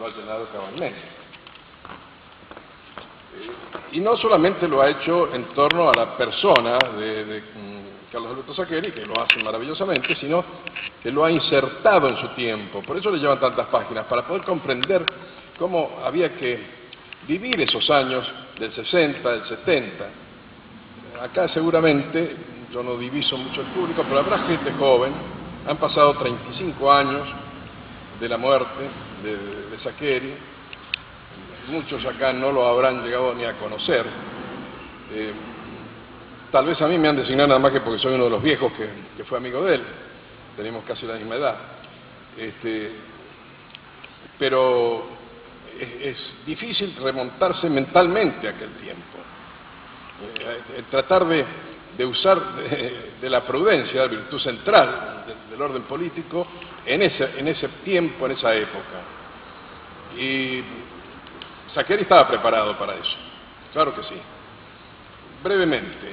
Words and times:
lo 0.00 0.06
ha 0.06 0.10
llenado 0.10 0.46
cabalmente. 0.50 0.98
Y 3.92 4.00
no 4.00 4.16
solamente 4.16 4.66
lo 4.66 4.80
ha 4.80 4.88
hecho 4.88 5.32
en 5.34 5.44
torno 5.54 5.90
a 5.90 5.92
la 5.94 6.16
persona 6.16 6.78
de, 6.98 7.42
mm, 7.54 8.10
Carlos 8.10 8.32
Alberto 8.32 8.54
Saqueri, 8.54 8.92
que 8.92 9.04
lo 9.06 9.20
hace 9.20 9.42
maravillosamente, 9.42 10.16
sino 10.16 10.42
que 11.02 11.12
lo 11.12 11.24
ha 11.24 11.30
insertado 11.30 12.08
en 12.08 12.16
su 12.16 12.28
tiempo. 12.28 12.82
Por 12.82 12.96
eso 12.96 13.10
le 13.10 13.18
llevan 13.18 13.38
tantas 13.38 13.66
páginas, 13.68 14.06
para 14.06 14.26
poder 14.26 14.42
comprender 14.42 15.04
cómo 15.58 16.00
había 16.02 16.34
que 16.34 16.58
vivir 17.28 17.60
esos 17.60 17.88
años 17.90 18.26
del 18.58 18.72
60, 18.72 19.30
del 19.30 19.44
70. 19.44 20.04
Acá 21.22 21.48
seguramente, 21.48 22.36
yo 22.72 22.82
no 22.82 22.96
diviso 22.96 23.36
mucho 23.36 23.60
el 23.60 23.66
público, 23.68 24.02
pero 24.02 24.20
habrá 24.20 24.38
gente 24.40 24.72
joven, 24.72 25.12
han 25.68 25.76
pasado 25.76 26.14
35 26.14 26.90
años 26.90 27.28
de 28.18 28.28
la 28.28 28.38
muerte 28.38 29.09
de, 29.22 29.36
de 29.70 30.36
muchos 31.68 32.04
acá 32.04 32.32
no 32.32 32.52
lo 32.52 32.66
habrán 32.66 33.02
llegado 33.04 33.34
ni 33.34 33.44
a 33.44 33.54
conocer. 33.54 34.04
Eh, 35.12 35.32
tal 36.50 36.66
vez 36.66 36.80
a 36.82 36.88
mí 36.88 36.98
me 36.98 37.08
han 37.08 37.16
designado 37.16 37.48
nada 37.48 37.60
más 37.60 37.72
que 37.72 37.80
porque 37.80 38.00
soy 38.00 38.14
uno 38.14 38.24
de 38.24 38.30
los 38.30 38.42
viejos 38.42 38.72
que, 38.72 39.24
fue 39.24 39.38
amigo 39.38 39.64
de 39.64 39.76
él, 39.76 39.82
tenemos 40.56 40.84
casi 40.84 41.06
la 41.06 41.14
misma 41.14 41.36
edad. 41.36 41.56
Este, 42.36 42.92
pero 44.38 45.04
es, 45.78 46.16
difícil 46.46 46.94
remontarse 46.96 47.68
mentalmente 47.68 48.48
a 48.48 48.50
aquel 48.50 48.72
tiempo. 48.74 49.18
Eh, 50.40 50.82
tratar 50.90 51.26
de, 51.26 51.44
usar 52.04 52.54
de, 53.20 53.30
la 53.30 53.42
prudencia, 53.42 54.02
la 54.02 54.08
virtud 54.08 54.40
central 54.40 55.24
del 55.50 55.60
orden 55.60 55.82
político, 55.82 56.46
en 56.86 57.02
ese, 57.02 57.38
en 57.38 57.48
ese 57.48 57.68
tiempo, 57.84 58.26
en 58.26 58.32
esa 58.32 58.54
época. 58.54 59.00
Y 60.18 60.62
Saqueri 61.74 62.02
estaba 62.02 62.26
preparado 62.28 62.76
para 62.78 62.94
eso, 62.94 63.16
claro 63.72 63.94
que 63.94 64.02
sí. 64.02 64.16
Brevemente, 65.42 66.08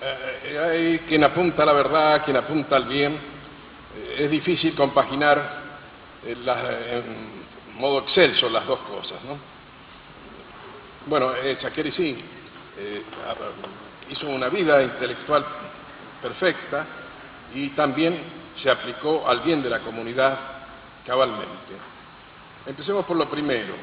eh, 0.00 0.58
hay 0.58 0.98
quien 1.00 1.22
apunta 1.24 1.62
a 1.62 1.66
la 1.66 1.72
verdad, 1.72 2.24
quien 2.24 2.36
apunta 2.36 2.76
al 2.76 2.84
bien. 2.86 3.12
Eh, 3.14 4.16
es 4.24 4.30
difícil 4.30 4.74
compaginar 4.74 5.62
en 6.24 7.42
modo 7.74 8.00
excelso 8.00 8.48
las 8.48 8.66
dos 8.66 8.80
cosas. 8.80 9.22
¿no? 9.24 9.38
Bueno, 11.06 11.34
eh, 11.34 11.58
sí 11.96 12.24
eh, 12.76 13.02
hizo 14.10 14.26
una 14.28 14.48
vida 14.48 14.82
intelectual 14.82 15.44
perfecta 16.20 16.86
y 17.54 17.70
también 17.70 18.20
se 18.62 18.70
aplicó 18.70 19.28
al 19.28 19.40
bien 19.40 19.62
de 19.62 19.70
la 19.70 19.80
comunidad 19.80 20.38
cabalmente. 21.06 21.72
Empecemos 22.66 23.04
por 23.04 23.16
lo 23.16 23.28
primero. 23.28 23.74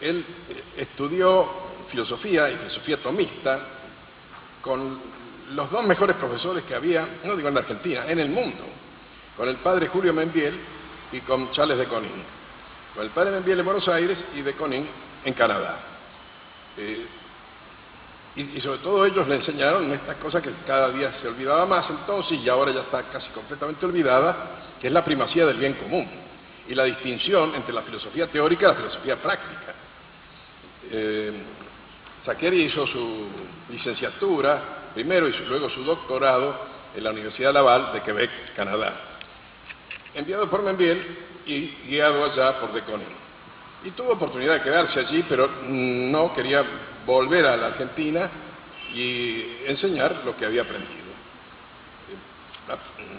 Él 0.00 0.24
eh, 0.48 0.64
estudió 0.76 1.48
filosofía 1.90 2.50
y 2.50 2.56
filosofía 2.56 3.02
tomista 3.02 3.60
con 4.62 5.00
los 5.50 5.70
dos 5.70 5.84
mejores 5.84 6.16
profesores 6.16 6.64
que 6.64 6.74
había, 6.74 7.08
no 7.24 7.36
digo 7.36 7.48
en 7.48 7.54
la 7.54 7.60
Argentina, 7.60 8.04
en 8.06 8.18
el 8.18 8.28
mundo 8.28 8.64
con 9.38 9.48
el 9.48 9.56
padre 9.58 9.86
Julio 9.86 10.12
Membiel 10.12 10.58
y 11.12 11.20
con 11.20 11.52
Charles 11.52 11.78
de 11.78 11.86
Conin. 11.86 12.24
Con 12.92 13.04
el 13.04 13.10
padre 13.10 13.30
Membiel 13.30 13.60
en 13.60 13.64
Buenos 13.64 13.88
Aires 13.88 14.18
y 14.34 14.42
de 14.42 14.52
Conin 14.54 14.88
en 15.28 15.34
Canadá. 15.34 15.78
Eh, 16.76 17.06
y, 18.36 18.60
sobre 18.60 18.78
todo 18.78 19.04
ellos 19.04 19.26
le 19.26 19.36
enseñaron 19.36 19.92
estas 19.92 20.16
cosas 20.16 20.42
que 20.42 20.50
cada 20.66 20.90
día 20.90 21.12
se 21.20 21.26
olvidaba 21.26 21.66
más 21.66 21.90
entonces 21.90 22.38
y 22.38 22.48
ahora 22.48 22.72
ya 22.72 22.82
está 22.82 23.02
casi 23.04 23.28
completamente 23.30 23.84
olvidada, 23.84 24.76
que 24.80 24.86
es 24.86 24.92
la 24.92 25.04
primacía 25.04 25.44
del 25.46 25.56
bien 25.56 25.74
común 25.74 26.08
y 26.68 26.74
la 26.74 26.84
distinción 26.84 27.54
entre 27.54 27.72
la 27.72 27.82
filosofía 27.82 28.28
teórica 28.28 28.66
y 28.66 28.68
la 28.68 28.74
filosofía 28.74 29.16
práctica. 29.16 29.74
Eh, 30.90 31.32
hizo 32.52 32.86
su 32.86 33.26
licenciatura 33.70 34.90
primero 34.94 35.28
y 35.28 35.32
luego 35.48 35.70
su 35.70 35.82
doctorado 35.82 36.54
en 36.94 37.02
la 37.02 37.10
Universidad 37.10 37.52
Laval 37.52 37.92
de 37.92 38.02
Quebec, 38.02 38.30
Canadá 38.54 39.08
enviado 40.18 40.50
por 40.50 40.62
Membiel 40.62 41.18
y 41.46 41.68
guiado 41.86 42.24
allá 42.24 42.60
por 42.60 42.72
De 42.72 42.82
Y 43.84 43.90
tuvo 43.92 44.12
oportunidad 44.12 44.54
de 44.54 44.62
quedarse 44.62 45.00
allí, 45.00 45.24
pero 45.28 45.48
no 45.62 46.34
quería 46.34 46.64
volver 47.06 47.46
a 47.46 47.56
la 47.56 47.66
Argentina 47.68 48.28
y 48.92 49.62
enseñar 49.66 50.22
lo 50.24 50.36
que 50.36 50.46
había 50.46 50.62
aprendido. 50.62 51.08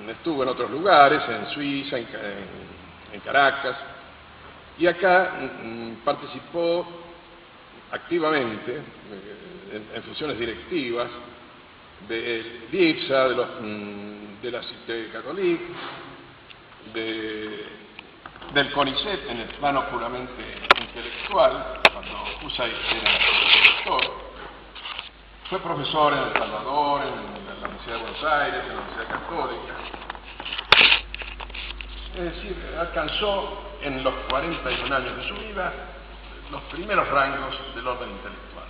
Estuvo 0.10 0.44
en 0.44 0.50
otros 0.50 0.70
lugares, 0.70 1.22
en 1.28 1.48
Suiza, 1.54 1.98
en, 1.98 3.20
Caracas, 3.24 3.76
y 4.78 4.86
acá 4.86 5.50
mm, 5.64 5.94
participó 6.06 6.86
activamente 7.92 8.76
eh, 8.76 9.82
en, 9.96 10.04
funciones 10.04 10.38
directivas 10.38 11.10
de 12.08 12.68
IPSA, 12.72 13.30
de, 13.30 13.36
los, 13.36 13.48
mm, 13.62 14.42
de 14.42 14.52
la 14.52 14.64
Cité 14.64 15.10
Catholique, 15.12 15.66
del 18.54 18.72
CONICET 18.72 19.30
en 19.30 19.40
el 19.42 19.48
plano 19.50 19.86
puramente 19.90 20.44
intelectual, 20.80 21.82
cuando 21.92 22.48
Usay 22.48 22.72
era 22.92 23.18
profesor. 23.20 24.30
Fue 25.50 25.60
profesor 25.60 26.14
en 26.14 26.20
El 26.20 26.34
Salvador, 26.34 27.02
en 27.02 27.16
la 27.46 27.68
Universidad 27.68 27.96
de 27.96 28.02
Buenos 28.02 28.24
Aires, 28.24 28.62
en 28.64 28.76
la 28.76 28.82
Universidad 28.82 29.08
Católica. 29.20 29.74
Es 32.16 32.24
decir, 32.24 32.76
alcanzó 32.80 33.62
en 33.82 34.04
los 34.04 34.14
41 34.30 34.96
años 34.96 35.18
de 35.18 35.28
su 35.28 35.36
vida 35.36 35.74
los 36.52 36.62
primeros 36.64 37.08
rangos 37.10 37.56
del 37.76 37.88
orden 37.88 38.10
intelectual. 38.10 38.66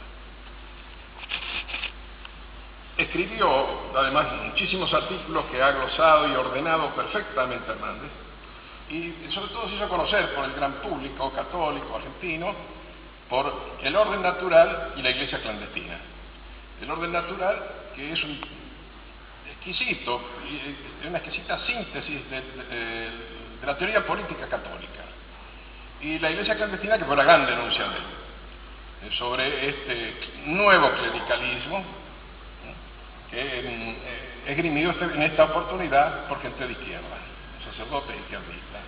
Escribió, 2.98 3.98
además, 3.98 4.28
muchísimos 4.44 4.94
artículos 4.94 5.46
que 5.46 5.62
ha 5.64 5.72
glosado 5.72 6.28
y 6.28 6.36
ordenado 6.36 6.90
perfectamente 6.96 7.72
Hernández, 7.72 8.12
y 8.90 9.32
sobre 9.32 9.50
todo 9.50 9.70
se 9.70 9.76
hizo 9.76 9.88
conocer 9.88 10.34
por 10.34 10.46
el 10.46 10.54
gran 10.54 10.74
público 10.82 11.32
católico 11.32 11.96
argentino 11.96 12.56
por 13.30 13.54
el 13.84 13.96
orden 13.96 14.22
natural 14.22 14.94
y 14.98 15.02
la 15.02 15.12
iglesia 15.12 15.40
clandestina. 15.40 16.00
El 16.82 16.90
orden 16.90 17.12
natural, 17.12 17.64
que 17.96 18.12
es 18.12 18.24
un 18.24 18.40
exquisito, 19.52 20.20
una 21.08 21.20
exquisita 21.20 21.60
síntesis 21.66 22.22
de, 22.30 23.10
la 23.64 23.78
teoría 23.78 24.06
política 24.06 24.48
católica. 24.48 25.04
Y 26.02 26.18
la 26.18 26.32
iglesia 26.32 26.56
clandestina, 26.56 26.98
que 26.98 27.06
fue 27.06 27.16
la 27.16 27.24
gran 27.24 27.46
denuncia 27.46 27.84
de 27.84 27.98
él, 27.98 29.14
sobre 29.14 29.70
este 29.70 30.14
nuevo 30.46 30.92
clericalismo 30.92 31.84
que 33.30 33.40
eh, 33.40 33.96
esgrimido 34.48 34.92
este, 34.92 35.06
en 35.06 35.22
esta 35.22 35.44
oportunidad 35.44 36.28
por 36.28 36.42
gente 36.42 36.66
de 36.66 36.72
izquierda, 36.72 37.18
sacerdotes 37.80 38.16
izquierdistas. 38.18 38.84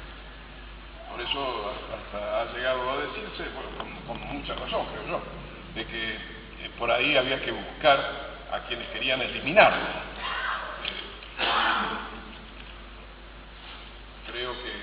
Por 1.10 1.22
eso 1.22 1.74
hasta 1.96 2.42
ha 2.42 2.46
llegado 2.54 2.92
a 2.92 2.98
decirse, 2.98 3.46
con, 4.06 4.20
mucha 4.34 4.54
razón 4.56 4.86
creo 4.88 5.08
yo, 5.08 5.22
de 5.76 5.86
que 5.86 6.14
eh, 6.14 6.72
por 6.78 6.92
ahí 6.92 7.16
había 7.16 7.42
que 7.42 7.52
buscar 7.52 8.00
a 8.52 8.60
quienes 8.68 8.88
querían 8.90 9.22
eliminarlo. 9.22 10.12
Creo 14.30 14.54
que 14.62 14.74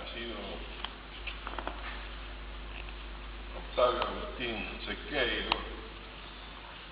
ha 0.00 0.14
sido 0.14 0.34
Octavio 3.70 4.02
Agustín 4.02 4.80
Sequeiro 4.86 5.56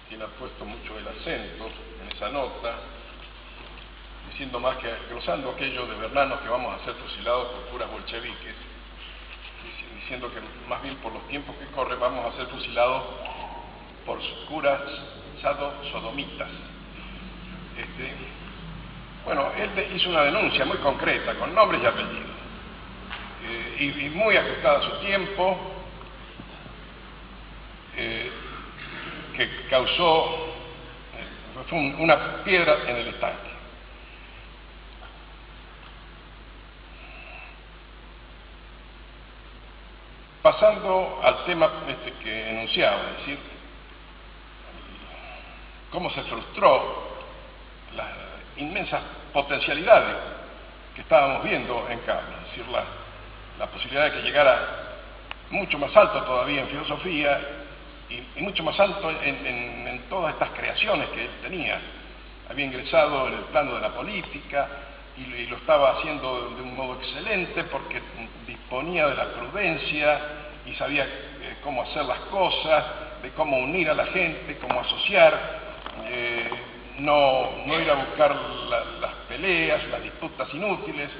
quien 0.09 0.23
ha 0.23 0.27
puesto 0.27 0.65
mucho 0.65 0.99
el 0.99 1.09
acento 1.09 1.69
en 2.01 2.17
esa 2.17 2.29
nota, 2.29 2.79
diciendo 4.37 4.61
más 4.61 4.77
que 4.77 4.93
glosando 5.09 5.51
aquello 5.53 5.87
de 5.87 5.95
vernanos 5.95 6.41
que 6.43 6.49
vamos 6.51 6.79
a 6.79 6.85
ser 6.85 6.93
fusilados 6.97 7.49
por 7.53 7.63
curas 7.71 7.91
bolcheviques, 7.91 8.55
diciendo 9.95 10.31
que 10.31 10.41
más 10.69 10.83
bien 10.83 10.97
por 10.97 11.11
los 11.11 11.27
tiempos 11.29 11.57
que 11.57 11.65
corren 11.75 11.99
vamos 11.99 12.35
a 12.35 12.37
ser 12.37 12.47
fusilados 12.49 13.03
por 14.05 14.19
curas 14.47 14.83
sodomitas. 15.91 16.51
Este, 17.79 18.13
bueno, 19.25 19.51
él 19.57 19.97
hizo 19.97 20.11
una 20.11 20.25
denuncia 20.25 20.67
muy 20.67 20.77
concreta, 20.79 21.35
con 21.37 21.55
nombres 21.55 21.83
y 21.83 21.87
apellidos, 21.87 22.37
eh, 23.43 24.05
y, 24.05 24.09
muy 24.11 24.37
ajustada 24.37 24.81
a 24.81 24.83
su 24.83 25.01
tiempo. 25.01 25.59
Eh, 27.97 28.31
que 29.35 29.67
causó 29.71 30.55
fue 31.71 31.79
una 31.79 32.45
piedra 32.45 32.77
en 32.87 32.97
el 32.97 33.09
estanque. 33.09 33.56
Pasando 40.47 41.19
al 41.25 41.45
tema 41.45 41.69
este 41.89 42.13
que 42.23 42.51
enunciaba, 42.51 43.01
es 43.11 43.17
decir, 43.17 43.39
cómo 45.91 46.09
se 46.11 46.23
frustró 46.23 47.03
las 47.97 48.07
inmensas 48.57 49.03
potencialidades 49.33 50.15
que 50.95 51.01
estábamos 51.01 51.43
viendo 51.43 51.89
en 51.91 51.99
Carlos, 51.99 52.33
es 52.45 52.51
decir, 52.51 52.73
la, 52.73 52.85
la 53.59 53.67
posibilidad 53.67 54.05
de 54.05 54.13
que 54.13 54.23
llegara 54.23 54.59
mucho 55.51 55.81
más 55.81 55.97
alto 55.97 56.23
todavía 56.23 56.61
en 56.61 56.69
filosofía 56.69 57.41
y, 58.09 58.41
mucho 58.41 58.63
más 58.63 58.79
alto 58.79 59.11
en, 59.11 60.01
todas 60.09 60.33
estas 60.35 60.51
creaciones 60.51 61.09
que 61.09 61.25
él 61.25 61.31
tenía. 61.43 61.81
Había 62.49 62.67
ingresado 62.67 63.27
en 63.27 63.35
el 63.35 63.45
plano 63.47 63.75
de 63.75 63.81
la 63.81 63.91
política 63.91 64.69
y, 65.17 65.47
lo 65.47 65.57
estaba 65.57 65.99
haciendo 65.99 66.51
de 66.51 66.63
un 66.63 66.77
modo 66.77 67.01
excelente 67.01 67.65
porque 67.65 68.01
disponía 68.47 69.09
de 69.09 69.15
la 69.17 69.25
prudencia 69.33 70.36
y 70.67 70.75
sabía 70.75 71.05
eh, 71.05 71.57
cómo 71.63 71.83
hacer 71.83 72.05
las 72.05 72.19
cosas, 72.31 72.85
de 73.23 73.31
cómo 73.31 73.59
unir 73.59 73.89
a 73.91 73.95
la 73.95 74.07
gente, 74.07 74.59
cómo 74.59 74.81
asociar, 74.81 75.39
eh, 76.07 76.51
no, 76.99 77.51
no, 77.67 77.81
ir 77.81 77.91
a 77.91 77.95
buscar 77.95 78.35
las 79.01 79.13
peleas, 79.29 79.87
las 79.89 80.03
disputas 80.03 80.53
inútiles, 80.55 81.11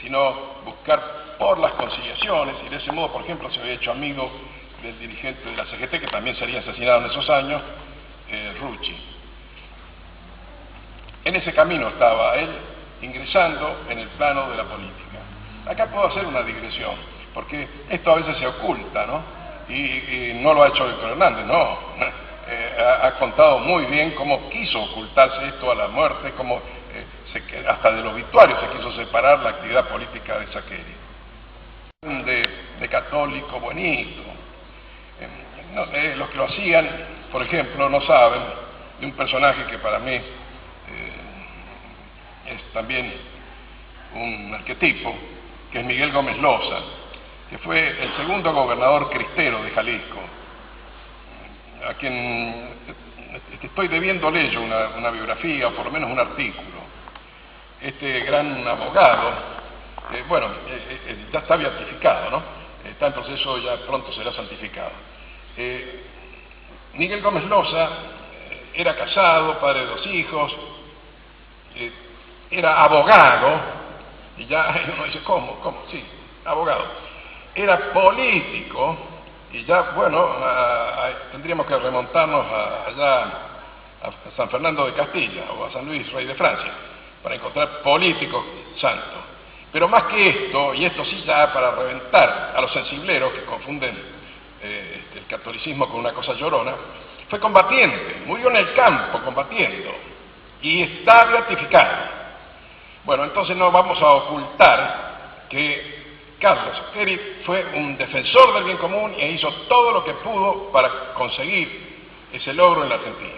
sino 0.00 0.62
buscar 0.64 1.36
por 1.38 1.58
las 1.58 1.72
conciliaciones 1.72 2.56
y 2.64 2.68
de 2.68 2.76
ese 2.76 2.92
modo, 2.92 3.12
por 3.12 3.22
ejemplo, 3.22 3.50
se 3.50 3.60
había 3.60 3.72
hecho 3.72 3.90
amigo 3.90 4.30
del 4.82 4.98
dirigente 4.98 5.48
de 5.48 5.56
la 5.56 5.64
CGT, 5.64 6.00
que 6.00 6.06
también 6.08 6.36
sería 6.36 6.60
asesinado 6.60 7.00
en 7.00 7.06
esos 7.06 7.28
años, 7.30 7.62
eh, 8.30 8.54
Rucci. 8.60 8.96
En 11.24 11.36
ese 11.36 11.52
camino 11.54 11.88
estaba 11.88 12.36
él 12.36 12.50
ingresando 13.00 13.84
en 13.88 13.98
el 13.98 14.08
plano 14.08 14.50
de 14.50 14.56
la 14.56 14.64
política. 14.64 15.18
Acá 15.66 15.86
puedo 15.86 16.06
hacer 16.06 16.26
una 16.26 16.42
digresión, 16.42 16.94
porque 17.34 17.68
esto 17.90 18.12
a 18.12 18.14
veces 18.16 18.36
se 18.38 18.46
oculta, 18.46 19.06
¿no? 19.06 19.22
Y, 19.68 20.32
no 20.40 20.54
lo 20.54 20.62
ha 20.62 20.68
hecho 20.68 20.86
Víctor 20.86 21.10
Hernández, 21.10 21.44
no. 21.46 21.78
Eh, 22.46 22.98
ha, 23.02 23.12
contado 23.12 23.60
muy 23.60 23.86
bien 23.86 24.10
cómo 24.10 24.50
quiso 24.50 24.78
ocultarse 24.78 25.46
esto 25.46 25.72
a 25.72 25.74
la 25.74 25.88
muerte, 25.88 26.30
cómo 26.36 26.60
eh, 26.92 27.66
hasta 27.66 27.90
del 27.90 28.06
obituario 28.06 28.54
se 28.60 28.76
quiso 28.76 28.92
separar 28.92 29.38
la 29.38 29.48
actividad 29.48 29.88
política 29.88 30.38
de 30.40 30.48
Saqueri. 30.48 30.94
De, 32.02 32.42
de 32.80 32.88
católico 32.90 33.58
bonito, 33.58 34.20
los 35.74 36.28
que 36.28 36.36
lo 36.36 36.44
hacían, 36.44 36.88
por 37.32 37.42
ejemplo, 37.42 37.88
no 37.88 38.00
saben 38.02 38.42
de 39.00 39.06
un 39.06 39.12
personaje 39.12 39.64
que 39.64 39.78
para 39.78 39.98
mí 39.98 40.12
eh, 40.12 40.22
es 42.46 42.62
también 42.72 43.12
un 44.14 44.54
arquetipo, 44.54 45.14
que 45.72 45.80
es 45.80 45.84
Miguel 45.84 46.12
Gómez 46.12 46.38
Loza, 46.38 46.76
que 47.50 47.58
fue 47.58 47.88
el 47.88 48.12
segundo 48.16 48.52
gobernador 48.52 49.10
cristero 49.10 49.62
de 49.62 49.70
Jalisco, 49.70 50.20
a 51.88 51.94
quien 51.94 52.70
estoy 53.62 53.88
debiéndole 53.88 54.50
yo 54.50 54.62
una, 54.62 55.10
biografía, 55.10 55.68
o 55.68 55.72
por 55.72 55.86
lo 55.86 55.90
menos 55.90 56.10
un 56.10 56.18
artículo. 56.18 56.84
Este 57.80 58.20
gran 58.20 58.66
abogado, 58.66 59.30
eh, 60.12 60.24
bueno, 60.26 60.46
eh, 60.68 61.26
ya 61.32 61.40
está 61.40 61.56
beatificado, 61.56 62.30
¿no? 62.30 62.42
Está 62.88 63.08
en 63.08 63.12
proceso, 63.12 63.58
ya 63.58 63.76
pronto 63.86 64.12
será 64.12 64.32
santificado 64.32 64.92
eh, 65.56 66.04
Miguel 66.94 67.22
Gómez 67.22 67.44
Loza 67.44 67.88
eh, 68.50 68.70
era 68.74 68.96
casado, 68.96 69.58
padre 69.60 69.80
de 69.80 69.86
dos 69.86 70.06
hijos, 70.06 70.56
eh, 71.76 71.92
era 72.50 72.82
abogado, 72.82 73.60
y 74.36 74.46
ya 74.46 74.74
uno 74.94 75.04
dice, 75.04 75.20
¿cómo? 75.22 75.60
¿Cómo? 75.60 75.84
Sí, 75.90 76.04
abogado. 76.44 76.84
Era 77.54 77.92
político, 77.92 78.96
y 79.52 79.64
ya, 79.64 79.92
bueno, 79.94 80.28
tendríamos 81.30 81.66
que 81.66 81.78
remontarnos 81.78 82.44
allá 82.86 83.22
a 84.02 84.36
San 84.36 84.50
Fernando 84.50 84.86
de 84.86 84.92
Castilla 84.94 85.44
o 85.56 85.64
a 85.64 85.72
San 85.72 85.86
Luis, 85.86 86.10
rey 86.12 86.26
de 86.26 86.34
Francia, 86.34 86.72
para 87.22 87.36
encontrar 87.36 87.80
políticos 87.82 88.44
santos. 88.80 89.22
Pero 89.72 89.88
más 89.88 90.04
que 90.04 90.28
esto, 90.28 90.74
y 90.74 90.84
esto 90.84 91.04
sí 91.04 91.22
ya 91.24 91.52
para 91.52 91.72
reventar 91.72 92.54
a 92.56 92.60
los 92.60 92.72
sensibleros 92.72 93.32
que 93.32 93.44
confunden 93.44 93.96
eh, 94.62 95.00
este, 95.04 95.18
el 95.20 95.26
catolicismo 95.26 95.88
con 95.88 96.00
una 96.00 96.12
cosa 96.12 96.32
llorona, 96.34 96.74
fue 97.28 97.40
combatiente, 97.40 98.22
murió 98.26 98.50
en 98.50 98.56
el 98.56 98.74
campo 98.74 99.20
combatiendo 99.22 99.90
y 100.62 100.82
está 100.82 101.24
beatificado. 101.26 102.04
Bueno, 103.04 103.24
entonces 103.24 103.56
no 103.56 103.70
vamos 103.70 104.00
a 104.00 104.06
ocultar 104.06 105.46
que 105.48 105.93
Carlos 106.44 106.78
Peri 106.92 107.40
fue 107.46 107.64
un 107.72 107.96
defensor 107.96 108.52
del 108.52 108.64
bien 108.64 108.76
común 108.76 109.14
e 109.16 109.30
hizo 109.30 109.50
todo 109.66 109.92
lo 109.92 110.04
que 110.04 110.12
pudo 110.12 110.70
para 110.70 111.14
conseguir 111.14 112.04
ese 112.30 112.52
logro 112.52 112.82
en 112.82 112.90
la 112.90 112.96
Argentina. 112.96 113.32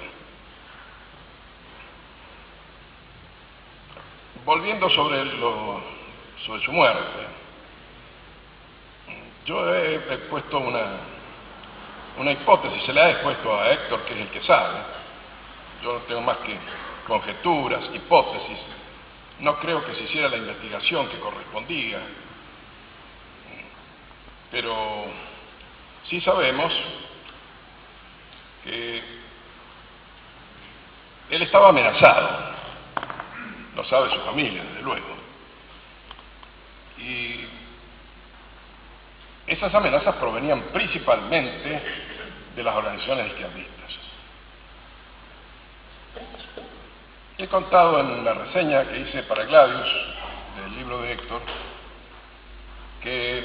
Volviendo 4.44 4.90
sobre, 4.90 5.22
su 6.64 6.72
muerte, 6.72 7.28
yo 9.44 9.72
he 9.72 9.98
puesto 10.28 10.58
una, 10.58 10.98
una 12.18 12.32
hipótesis, 12.32 12.82
se 12.82 12.92
le 12.92 13.02
ha 13.02 13.10
expuesto 13.10 13.56
a 13.56 13.70
Héctor, 13.70 14.00
que 14.00 14.14
es 14.14 14.20
el 14.22 14.28
que 14.30 14.42
sabe. 14.42 14.80
Yo 15.80 15.92
no 15.92 15.98
tengo 16.00 16.22
más 16.22 16.38
que 16.38 16.58
conjeturas, 17.06 17.88
hipótesis. 17.94 18.58
No 19.38 19.60
creo 19.60 19.84
que 19.84 19.94
se 19.94 20.02
hiciera 20.02 20.28
la 20.28 20.38
investigación 20.38 21.08
que 21.08 21.20
correspondía, 21.20 22.00
pero 24.50 25.06
sí 26.08 26.20
sabemos 26.20 26.72
que 28.64 29.02
él 31.30 31.42
estaba 31.42 31.68
amenazado, 31.70 32.54
lo 33.74 33.84
sabe 33.84 34.10
su 34.10 34.20
familia, 34.20 34.62
desde 34.62 34.82
luego. 34.82 35.16
Y 36.98 37.46
esas 39.46 39.74
amenazas 39.74 40.14
provenían 40.16 40.62
principalmente 40.72 41.82
de 42.54 42.62
las 42.62 42.74
organizaciones 42.74 43.28
izquierdistas. 43.28 43.76
He 47.38 47.48
contado 47.48 48.00
en 48.00 48.24
la 48.24 48.32
reseña 48.32 48.84
que 48.88 49.00
hice 49.00 49.22
para 49.24 49.44
Gladius 49.44 49.88
del 50.56 50.76
libro 50.76 51.02
de 51.02 51.12
Héctor 51.12 51.42
que 53.02 53.44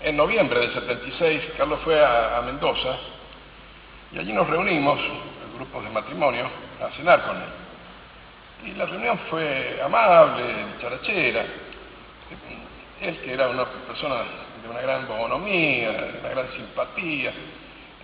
en 0.00 0.16
noviembre 0.16 0.60
del 0.60 0.72
76 0.72 1.42
Carlos 1.56 1.80
fue 1.84 2.04
a, 2.04 2.40
Mendoza 2.44 2.96
y 4.12 4.18
allí 4.18 4.32
nos 4.32 4.48
reunimos, 4.48 4.98
grupos 5.54 5.84
de 5.84 5.90
matrimonio, 5.90 6.48
a 6.80 6.90
cenar 6.96 7.22
con 7.24 7.36
él. 7.36 8.70
Y 8.70 8.72
la 8.74 8.86
reunión 8.86 9.18
fue 9.28 9.80
amable, 9.84 10.44
charachera. 10.80 11.44
Él 13.00 13.18
que 13.18 13.32
era 13.32 13.48
una 13.48 13.66
persona 13.66 14.22
de 14.62 14.68
una 14.68 14.80
gran 14.80 15.06
bonomía, 15.06 15.92
de 15.92 16.20
una 16.20 16.28
gran 16.30 16.50
simpatía, 16.52 17.32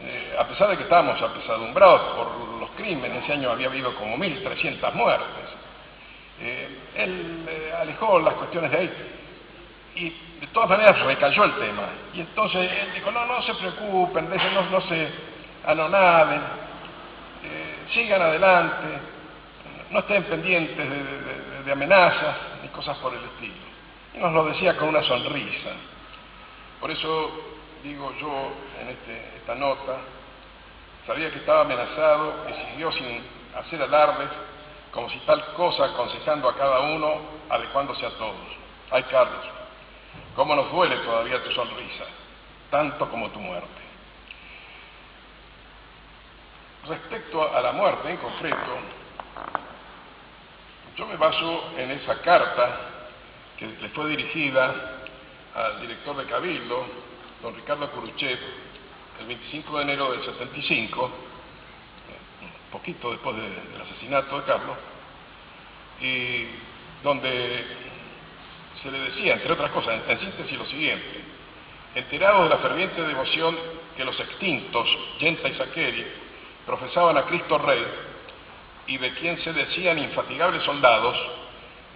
eh, 0.02 0.36
a 0.38 0.46
pesar 0.46 0.68
de 0.68 0.76
que 0.76 0.82
estábamos 0.82 1.20
apesadumbrados 1.22 2.02
por 2.16 2.60
los 2.60 2.70
crímenes, 2.72 3.24
ese 3.24 3.32
año 3.32 3.50
había 3.50 3.68
habido 3.68 3.94
como 3.94 4.18
1.300 4.18 4.92
muertes, 4.92 5.26
eh, 6.40 6.68
él 6.96 7.46
eh, 7.48 7.72
alejó 7.80 8.18
las 8.18 8.34
cuestiones 8.34 8.70
de 8.70 8.76
ahí 8.76 8.90
y 9.96 10.10
de 10.40 10.46
todas 10.52 10.68
maneras 10.68 11.00
recayó 11.02 11.44
el 11.44 11.54
tema. 11.54 11.82
Y 12.14 12.20
entonces 12.20 12.70
él 12.70 12.94
dijo, 12.94 13.10
no, 13.10 13.24
no 13.26 13.42
se 13.42 13.54
preocupen, 13.54 14.28
no, 14.28 14.62
no 14.70 14.80
se 14.82 15.08
anonaden, 15.66 16.40
sigan 17.92 18.22
adelante, 18.22 18.86
no 19.90 19.98
estén 20.00 20.24
pendientes 20.24 20.86
de 21.64 21.72
amenazas 21.72 22.36
ni 22.62 22.68
cosas 22.68 22.96
por 22.98 23.14
el 23.14 23.24
estilo. 23.24 23.54
Y 24.14 24.18
nos 24.18 24.32
lo 24.32 24.44
decía 24.46 24.76
con 24.76 24.88
una 24.88 25.02
sonrisa. 25.02 25.70
Por 26.80 26.90
eso 26.90 27.30
digo 27.82 28.12
yo 28.18 28.52
en 28.80 28.88
este, 28.88 29.36
esta 29.36 29.54
nota, 29.54 29.98
sabía 31.06 31.30
que 31.30 31.38
estaba 31.38 31.60
amenazado 31.60 32.46
y 32.48 32.70
siguió 32.70 32.90
sin 32.92 33.22
hacer 33.56 33.82
alardes, 33.82 34.28
como 34.90 35.08
si 35.10 35.18
tal 35.20 35.44
cosa 35.54 35.84
aconsejando 35.84 36.48
a 36.48 36.56
cada 36.56 36.80
uno, 36.80 37.16
adecuándose 37.50 38.06
a 38.06 38.10
todos. 38.10 38.56
Ay, 38.90 39.02
Carlos, 39.04 39.44
cómo 40.34 40.54
nos 40.54 40.70
duele 40.70 40.96
todavía 40.98 41.42
tu 41.42 41.50
sonrisa, 41.52 42.04
tanto 42.70 43.08
como 43.08 43.30
tu 43.30 43.40
muerte. 43.40 43.68
Respecto 46.86 47.54
a 47.54 47.60
la 47.60 47.72
muerte 47.72 48.10
en 48.10 48.16
concreto, 48.18 48.78
yo 50.96 51.06
me 51.06 51.16
baso 51.16 51.70
en 51.76 51.90
esa 51.92 52.20
carta 52.20 52.78
que 53.58 53.66
le 53.66 53.88
fue 53.90 54.08
dirigida 54.10 55.00
al 55.54 55.80
director 55.80 56.16
de 56.16 56.24
Cabildo, 56.26 56.86
don 57.42 57.54
Ricardo 57.54 57.90
Curuchet, 57.90 58.38
el 59.20 59.26
25 59.26 59.76
de 59.78 59.82
enero 59.82 60.12
del 60.12 60.24
75, 60.24 61.04
un 61.04 62.70
poquito 62.70 63.12
después 63.12 63.36
del 63.36 63.80
asesinato 63.80 64.40
de 64.40 64.44
Carlos, 64.44 64.76
y 66.00 66.46
donde 67.02 67.93
se 68.84 68.90
le 68.90 68.98
decía, 68.98 69.32
entre 69.32 69.54
otras 69.54 69.70
cosas, 69.70 69.98
en, 70.06 70.20
síntesis 70.20 70.58
lo 70.58 70.66
siguiente, 70.66 71.24
enterados 71.94 72.44
de 72.44 72.50
la 72.50 72.58
ferviente 72.58 73.00
devoción 73.02 73.56
que 73.96 74.04
los 74.04 74.18
extintos, 74.20 74.86
Yenta 75.18 75.48
y 75.48 75.54
Saqueri, 75.54 76.06
profesaban 76.66 77.16
a 77.16 77.24
Cristo 77.24 77.56
Rey, 77.56 77.82
y 78.86 78.98
de 78.98 79.14
quien 79.14 79.38
se 79.42 79.54
decían 79.54 79.98
infatigables 79.98 80.62
soldados, 80.64 81.16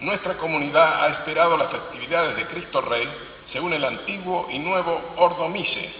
nuestra 0.00 0.38
comunidad 0.38 1.04
ha 1.04 1.08
esperado 1.08 1.58
las 1.58 1.70
festividades 1.70 2.36
de 2.36 2.46
Cristo 2.46 2.80
Rey 2.80 3.06
según 3.52 3.74
el 3.74 3.84
antiguo 3.84 4.48
y 4.50 4.58
nuevo 4.58 5.14
Ordo 5.16 5.48
Mise 5.48 5.92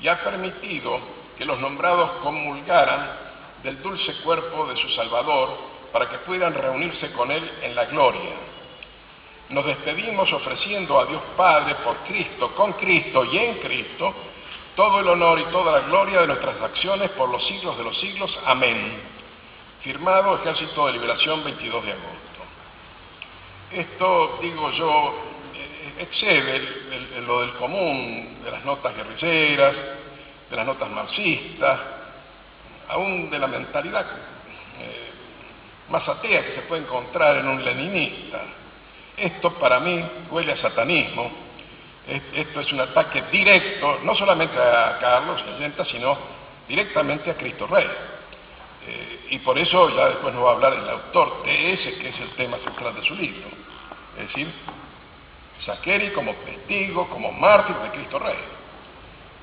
y 0.00 0.08
ha 0.08 0.24
permitido 0.24 0.98
que 1.36 1.44
los 1.44 1.60
nombrados 1.60 2.10
comulgaran 2.22 3.10
del 3.62 3.80
dulce 3.82 4.12
cuerpo 4.24 4.66
de 4.66 4.76
su 4.76 4.88
Salvador 4.90 5.56
para 5.92 6.08
que 6.08 6.18
puedan 6.18 6.54
reunirse 6.54 7.12
con 7.12 7.30
Él 7.30 7.48
en 7.62 7.74
la 7.74 7.84
gloria. 7.84 8.53
Nos 9.54 9.64
despedimos 9.66 10.32
ofreciendo 10.32 10.98
a 10.98 11.06
Dios 11.06 11.22
Padre 11.36 11.76
por 11.76 11.98
Cristo, 11.98 12.52
con 12.56 12.72
Cristo 12.72 13.24
y 13.24 13.38
en 13.38 13.58
Cristo, 13.58 14.12
todo 14.74 14.98
el 14.98 15.06
honor 15.06 15.38
y 15.38 15.44
toda 15.44 15.78
la 15.78 15.86
gloria 15.86 16.22
de 16.22 16.26
nuestras 16.26 16.60
acciones 16.60 17.10
por 17.10 17.28
los 17.28 17.46
siglos 17.46 17.78
de 17.78 17.84
los 17.84 17.96
siglos. 18.00 18.36
Amén. 18.46 19.00
Firmado 19.82 20.40
Ejército 20.40 20.88
de 20.88 20.94
Liberación 20.94 21.44
22 21.44 21.84
de 21.84 21.92
agosto. 21.92 22.40
Esto, 23.70 24.38
digo 24.42 24.72
yo, 24.72 25.14
eh, 25.54 25.94
excede 26.00 27.20
lo 27.24 27.42
del 27.42 27.52
común 27.52 28.40
de 28.42 28.50
las 28.50 28.64
notas 28.64 28.92
guerrilleras, 28.96 29.76
de 30.50 30.56
las 30.56 30.66
notas 30.66 30.90
marxistas, 30.90 31.78
aún 32.88 33.30
de 33.30 33.38
la 33.38 33.46
mentalidad 33.46 34.04
eh, 34.80 35.10
más 35.90 36.08
atea 36.08 36.44
que 36.44 36.54
se 36.56 36.62
puede 36.62 36.82
encontrar 36.82 37.36
en 37.36 37.46
un 37.46 37.64
leninista. 37.64 38.42
Esto 39.16 39.52
para 39.54 39.80
mí 39.80 40.04
huele 40.30 40.52
a 40.52 40.56
satanismo. 40.56 41.30
Esto 42.34 42.60
es 42.60 42.72
un 42.72 42.80
ataque 42.80 43.22
directo, 43.32 44.00
no 44.02 44.14
solamente 44.14 44.58
a 44.58 44.98
Carlos 45.00 45.42
Allenta, 45.42 45.84
sino 45.86 46.18
directamente 46.68 47.30
a 47.30 47.34
Cristo 47.34 47.66
Rey. 47.66 47.88
Eh, 48.86 49.26
y 49.30 49.38
por 49.38 49.58
eso 49.58 49.88
ya 49.96 50.08
después 50.08 50.34
nos 50.34 50.44
va 50.44 50.50
a 50.50 50.52
hablar 50.52 50.74
el 50.74 50.88
autor 50.88 51.42
de 51.44 51.72
ese, 51.72 51.98
que 51.98 52.08
es 52.08 52.20
el 52.20 52.30
tema 52.32 52.58
central 52.58 52.94
de 52.94 53.02
su 53.04 53.14
libro. 53.14 53.48
Es 54.18 54.28
decir, 54.28 54.52
Saqueri 55.64 56.10
como 56.10 56.34
testigo, 56.34 57.08
como 57.08 57.32
mártir 57.32 57.76
de 57.76 57.90
Cristo 57.90 58.18
Rey. 58.18 58.36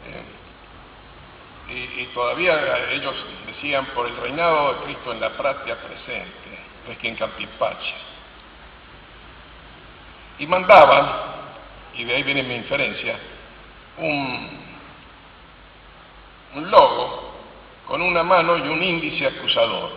Eh, 0.08 2.01
y, 2.01 2.06
todavía 2.13 2.92
ellos 2.92 3.16
decían 3.48 3.86
por 3.88 4.06
el 4.06 4.16
reinado 4.18 4.74
de 4.74 4.80
Cristo 4.86 5.13
en 5.13 5.22
la 5.22 5.30
práctica 5.30 5.78
presente, 5.78 7.08
en 7.08 7.16
Campipache. 7.16 8.11
Y 10.41 10.48
mandaban, 10.48 11.07
y 11.93 12.03
de 12.03 12.15
ahí 12.15 12.24
viene 12.24 12.41
mi 12.41 12.55
inferencia, 12.55 13.15
un, 14.00 14.50
un 16.55 16.71
logo 16.71 17.31
con 17.86 18.01
una 18.01 18.24
mano 18.24 18.57
y 18.57 18.62
un 18.62 18.81
índice 18.81 19.27
acusador. 19.27 19.91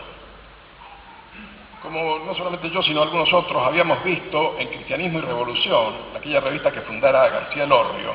Como 1.80 2.18
no 2.18 2.34
solamente 2.34 2.68
yo, 2.68 2.82
sino 2.82 3.00
algunos 3.00 3.32
otros 3.32 3.66
habíamos 3.66 4.04
visto 4.04 4.56
en 4.58 4.68
Cristianismo 4.68 5.20
y 5.20 5.22
Revolución, 5.22 5.94
aquella 6.14 6.40
revista 6.40 6.70
que 6.70 6.82
fundara 6.82 7.26
García 7.30 7.64
Lorrio, 7.64 8.12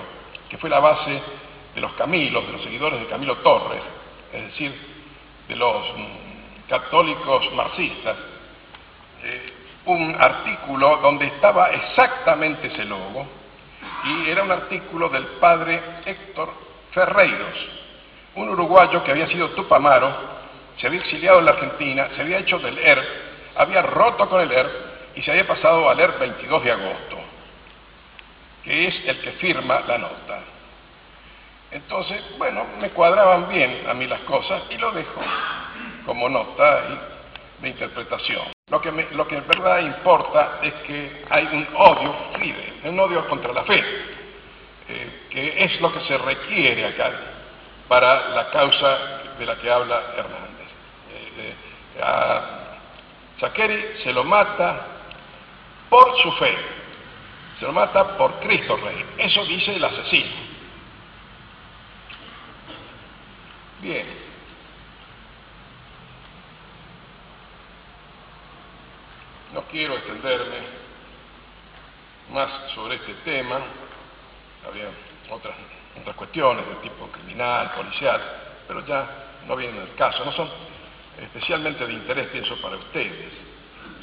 que 0.47 0.59
fue 0.59 0.69
la 0.69 0.79
base 0.79 1.19
de 1.73 1.81
los 1.81 1.93
Camilos, 1.93 2.45
de 2.45 2.51
los 2.51 2.61
seguidores 2.61 2.99
de 2.99 3.07
Camilo 3.07 3.37
Torres, 3.37 3.81
es 4.31 4.43
decir, 4.43 4.71
de 5.47 5.55
los 5.55 5.97
mm, 5.97 6.69
católicos 6.69 7.51
marxistas, 7.55 8.17
eh, 9.23 9.53
un 9.89 10.15
artículo 10.19 10.97
donde 10.97 11.25
estaba 11.25 11.71
exactamente 11.71 12.67
ese 12.67 12.85
logo, 12.85 13.25
y 14.05 14.29
era 14.29 14.43
un 14.43 14.51
artículo 14.51 15.09
del 15.09 15.25
padre 15.39 15.81
Héctor 16.05 16.53
Ferreiros, 16.91 17.55
un 18.35 18.49
uruguayo 18.49 19.03
que 19.03 19.11
había 19.11 19.27
sido 19.27 19.49
tupamaro, 19.49 20.39
se 20.77 20.87
había 20.87 21.01
exiliado 21.01 21.39
en 21.39 21.45
la 21.45 21.51
Argentina, 21.51 22.09
se 22.15 22.21
había 22.21 22.37
hecho 22.37 22.59
del 22.59 22.77
ERP, 22.77 23.05
había 23.55 23.81
roto 23.81 24.29
con 24.29 24.41
el 24.41 24.51
ERP 24.51 24.71
y 25.15 25.21
se 25.23 25.31
había 25.31 25.47
pasado 25.47 25.89
al 25.89 25.99
ERP 25.99 26.19
22 26.19 26.63
de 26.63 26.71
agosto, 26.71 27.17
que 28.63 28.87
es 28.87 28.95
el 29.05 29.19
que 29.21 29.31
firma 29.33 29.81
la 29.87 29.97
nota. 29.97 30.39
Entonces, 31.71 32.23
bueno, 32.37 32.65
me 32.79 32.89
cuadraban 32.91 33.49
bien 33.49 33.85
a 33.87 33.93
mí 33.93 34.07
las 34.07 34.21
cosas 34.21 34.63
y 34.69 34.77
lo 34.77 34.91
dejo 34.91 35.21
como 36.05 36.29
nota 36.29 36.83
de 37.61 37.69
interpretación. 37.69 38.58
Lo 38.69 38.79
que, 38.81 38.91
lo 38.91 39.27
que 39.27 39.37
en 39.37 39.47
verdad 39.47 39.79
importa 39.79 40.59
es 40.61 40.73
que 40.85 41.25
hay 41.29 41.45
un 41.45 41.67
odio 41.75 42.15
fide, 42.39 42.73
un 42.83 42.99
odio 42.99 43.27
contra 43.27 43.51
la 43.51 43.63
fe, 43.63 43.83
eh, 44.87 45.25
que 45.31 45.63
es 45.63 45.81
lo 45.81 45.91
que 45.91 46.01
se 46.01 46.17
requiere 46.17 46.85
acá 46.85 47.11
para 47.87 48.29
la 48.29 48.49
causa 48.51 48.97
de 49.39 49.45
la 49.45 49.55
que 49.55 49.71
habla 49.71 50.01
Hernández. 50.15 50.67
Eh, 51.11 51.55
eh, 51.97 52.41
Saqueri 53.39 53.85
se 54.03 54.13
lo 54.13 54.23
mata 54.23 54.85
por 55.89 56.15
su 56.21 56.31
fe, 56.33 56.55
se 57.57 57.65
lo 57.65 57.73
mata 57.73 58.17
por 58.17 58.39
Cristo 58.39 58.77
Rey. 58.77 59.03
Eso 59.17 59.45
dice 59.45 59.75
el 59.75 59.83
asesino. 59.83 60.49
Bien. 63.81 64.29
Quiero 69.71 69.95
extenderme 69.95 70.57
más 72.31 72.49
sobre 72.73 72.95
este 72.95 73.13
tema. 73.25 73.59
Había 74.67 74.89
otras, 75.29 75.55
otras 75.99 76.15
cuestiones 76.15 76.67
de 76.67 76.75
tipo 76.75 77.07
criminal, 77.07 77.71
policial, 77.71 78.21
pero 78.67 78.85
ya 78.85 79.07
no 79.47 79.55
vienen 79.55 79.81
al 79.81 79.95
caso. 79.95 80.23
No 80.25 80.31
son 80.31 80.49
especialmente 81.21 81.85
de 81.85 81.93
interés, 81.93 82.27
pienso, 82.27 82.59
para 82.61 82.77
ustedes, 82.77 83.33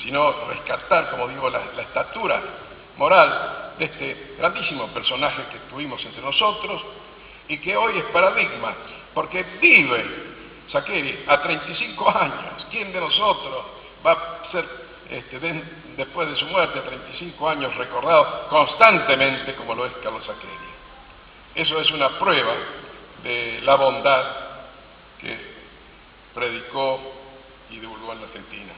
sino 0.03 0.33
rescatar, 0.49 1.11
como 1.11 1.29
digo, 1.29 1.49
la, 1.51 1.63
estatura 1.83 2.43
moral 2.97 3.75
de 3.79 3.85
este 3.85 4.35
grandísimo 4.39 4.89
personaje 4.89 5.43
que 5.53 5.59
tuvimos 5.71 6.03
entre 6.05 6.23
nosotros 6.23 6.83
y 7.49 7.59
que 7.59 7.77
hoy 7.77 7.99
es 7.99 8.05
paradigma, 8.07 8.75
porque 9.15 9.43
vive 9.61 10.35
Saqueri 10.69 11.25
a 11.29 11.41
35 11.43 12.11
años. 12.11 12.67
¿Quién 12.71 12.93
de 12.93 13.01
nosotros 13.01 13.65
va 14.05 14.13
a 14.13 14.51
ser, 14.51 14.86
este, 15.11 15.39
después 15.97 16.29
de 16.29 16.37
su 16.37 16.47
muerte, 16.47 16.79
a 16.79 16.83
35 16.83 17.49
años 17.49 17.75
recordado 17.77 18.49
constantemente 18.49 19.55
como 19.55 19.75
lo 19.75 19.87
es 19.87 19.93
Carlos 20.03 20.25
Saqueri? 20.25 20.53
Eso 21.55 21.81
es 21.81 21.91
una 21.91 22.19
prueba 22.19 22.55
de 23.23 23.61
la 23.63 23.75
bondad 23.77 24.25
que 25.21 25.39
predicó 26.35 27.01
y 27.71 27.79
divulgó 27.79 28.13
en 28.13 28.21
la 28.21 28.27
Argentina. 28.27 28.73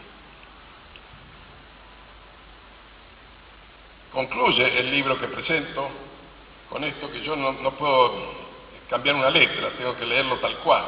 Concluye 4.12 4.78
el 4.78 4.90
libro 4.90 5.18
que 5.18 5.26
presento 5.28 5.90
con 6.70 6.84
esto 6.84 7.10
que 7.10 7.20
yo 7.22 7.36
no 7.36 7.70
puedo 7.72 8.48
cambiar 8.88 9.16
una 9.16 9.30
letra, 9.30 9.70
tengo 9.76 9.96
que 9.96 10.06
leerlo 10.06 10.36
tal 10.36 10.56
cual. 10.58 10.84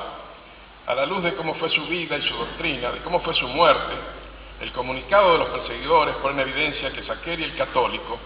A 0.87 0.95
la 0.95 1.07
luz 1.07 1.23
de 1.23 1.35
cómo 1.35 1.55
fue 1.55 1.71
su 1.71 1.87
vida 1.87 2.17
y 2.17 2.23
su 2.23 2.35
doctrina, 2.35 2.91
de 2.91 3.01
cómo 3.01 3.21
fue 3.21 3.35
su 3.35 3.47
muerte, 3.49 3.95
el 4.61 4.73
comunicado 4.73 5.33
de 5.33 5.38
los 5.38 5.49
perseguidores 5.49 6.17
pone 6.17 6.43
en 6.43 6.49
evidencia 6.49 6.93
que 6.93 7.02
Saqueri 7.05 7.45
el 7.45 7.57
católico 7.57 8.19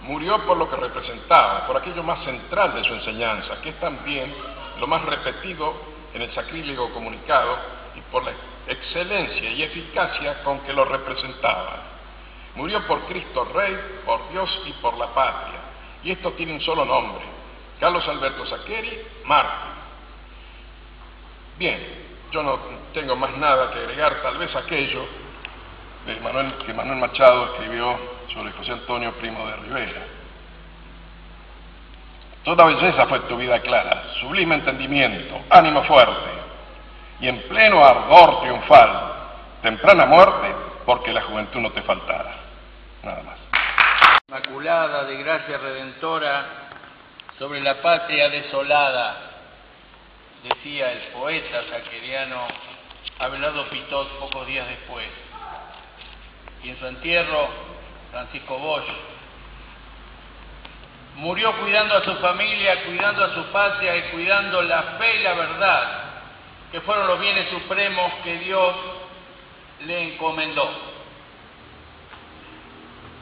murió 0.00 0.44
por 0.44 0.56
lo 0.56 0.68
que 0.68 0.76
representaba, 0.76 1.66
por 1.66 1.76
aquello 1.76 2.02
más 2.02 2.24
central 2.24 2.74
de 2.74 2.84
su 2.84 2.94
enseñanza, 2.94 3.60
que 3.62 3.70
es 3.70 3.80
también 3.80 4.34
lo 4.80 4.86
más 4.86 5.02
repetido 5.04 5.74
en 6.14 6.22
el 6.22 6.32
sacrílego 6.32 6.90
comunicado 6.90 7.58
y 7.94 8.00
por 8.10 8.24
la 8.24 8.32
excelencia 8.66 9.50
y 9.50 9.62
eficacia 9.62 10.42
con 10.42 10.60
que 10.60 10.72
lo 10.72 10.84
representaba. 10.84 11.82
Murió 12.56 12.84
por 12.86 13.00
Cristo 13.06 13.44
Rey, 13.52 13.76
por 14.04 14.30
Dios 14.30 14.62
y 14.66 14.72
por 14.74 14.96
la 14.98 15.08
patria. 15.14 15.60
Y 16.02 16.12
esto 16.12 16.32
tiene 16.32 16.54
un 16.54 16.60
solo 16.60 16.84
nombre, 16.84 17.24
Carlos 17.78 18.06
Alberto 18.08 18.46
Saqueri, 18.46 19.00
mártir. 19.24 19.78
Bien, 21.56 22.08
yo 22.32 22.42
no 22.42 22.58
tengo 22.92 23.14
más 23.16 23.36
nada 23.36 23.70
que 23.72 23.80
agregar, 23.80 24.22
tal 24.22 24.38
vez 24.38 24.54
aquello 24.54 25.27
Manuel, 26.16 26.54
que 26.66 26.72
Manuel 26.72 26.98
Machado 26.98 27.46
escribió 27.52 27.98
sobre 28.32 28.52
José 28.52 28.72
Antonio 28.72 29.12
Primo 29.14 29.46
de 29.46 29.56
Rivera. 29.56 30.02
Toda 32.44 32.64
belleza 32.64 33.06
fue 33.06 33.20
tu 33.20 33.36
vida 33.36 33.60
clara, 33.60 34.04
sublime 34.20 34.54
entendimiento, 34.54 35.40
ánimo 35.50 35.84
fuerte, 35.84 36.30
y 37.20 37.28
en 37.28 37.42
pleno 37.42 37.84
ardor 37.84 38.40
triunfal, 38.40 39.12
temprana 39.62 40.06
muerte, 40.06 40.54
porque 40.86 41.12
la 41.12 41.22
juventud 41.22 41.60
no 41.60 41.70
te 41.72 41.82
faltara. 41.82 42.34
Nada 43.02 43.22
más. 43.22 43.38
Inmaculada 44.28 45.04
de 45.04 45.16
gracia 45.16 45.58
redentora 45.58 46.46
sobre 47.38 47.60
la 47.60 47.82
patria 47.82 48.28
desolada, 48.30 49.16
decía 50.42 50.92
el 50.92 51.00
poeta 51.12 51.62
saqueriano 51.70 52.46
Abelardo 53.18 53.68
Pitot 53.68 54.08
pocos 54.20 54.46
días 54.46 54.66
después. 54.68 55.06
Y 56.62 56.70
en 56.70 56.78
su 56.78 56.86
entierro, 56.86 57.48
Francisco 58.10 58.58
Bosch 58.58 58.88
murió 61.16 61.52
cuidando 61.60 61.96
a 61.96 62.04
su 62.04 62.14
familia, 62.16 62.84
cuidando 62.84 63.24
a 63.24 63.34
su 63.34 63.44
patria 63.46 63.96
y 63.96 64.02
cuidando 64.10 64.62
la 64.62 64.82
fe 64.98 65.16
y 65.16 65.22
la 65.22 65.34
verdad 65.34 66.02
que 66.70 66.80
fueron 66.82 67.06
los 67.06 67.18
bienes 67.18 67.48
supremos 67.50 68.12
que 68.22 68.38
Dios 68.38 68.76
le 69.80 70.14
encomendó. 70.14 70.70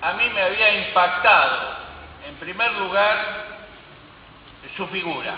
a 0.02 0.12
mí 0.12 0.28
me 0.30 0.42
había 0.42 0.86
impactado, 0.86 1.76
en 2.28 2.34
primer 2.36 2.72
lugar, 2.74 3.46
su 4.76 4.86
figura. 4.88 5.34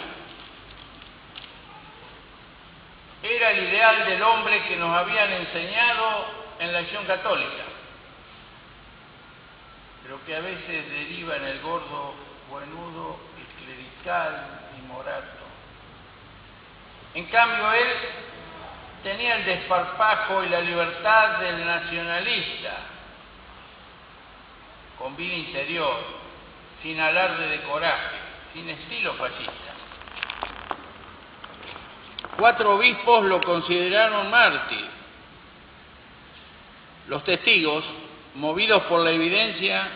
Era 3.22 3.50
el 3.50 3.68
ideal 3.68 4.04
del 4.06 4.22
hombre 4.22 4.62
que 4.64 4.76
nos 4.76 4.96
habían 4.96 5.32
enseñado 5.32 6.26
en 6.58 6.72
la 6.72 6.80
acción 6.80 7.04
católica, 7.06 7.64
pero 10.08 10.24
que 10.24 10.34
a 10.34 10.40
veces 10.40 10.88
deriva 10.88 11.36
en 11.36 11.44
el 11.44 11.60
gordo 11.60 12.14
buenudo 12.48 13.18
y 13.36 13.62
clerical 13.62 14.62
y 14.78 14.86
morato. 14.86 15.44
En 17.12 17.26
cambio, 17.26 17.70
él 17.72 17.88
tenía 19.02 19.36
el 19.36 19.44
desparpajo 19.44 20.44
y 20.44 20.48
la 20.48 20.62
libertad 20.62 21.40
del 21.40 21.62
nacionalista, 21.62 22.76
con 24.98 25.14
vida 25.14 25.34
interior, 25.34 25.98
sin 26.82 26.98
alarde 26.98 27.46
de 27.46 27.60
coraje, 27.64 28.16
sin 28.54 28.66
estilo 28.66 29.12
fascista. 29.12 29.74
Cuatro 32.38 32.76
obispos 32.76 33.24
lo 33.26 33.42
consideraron 33.42 34.30
mártir. 34.30 34.88
Los 37.08 37.22
testigos, 37.24 37.84
movidos 38.34 38.82
por 38.84 39.00
la 39.00 39.10
evidencia, 39.10 39.88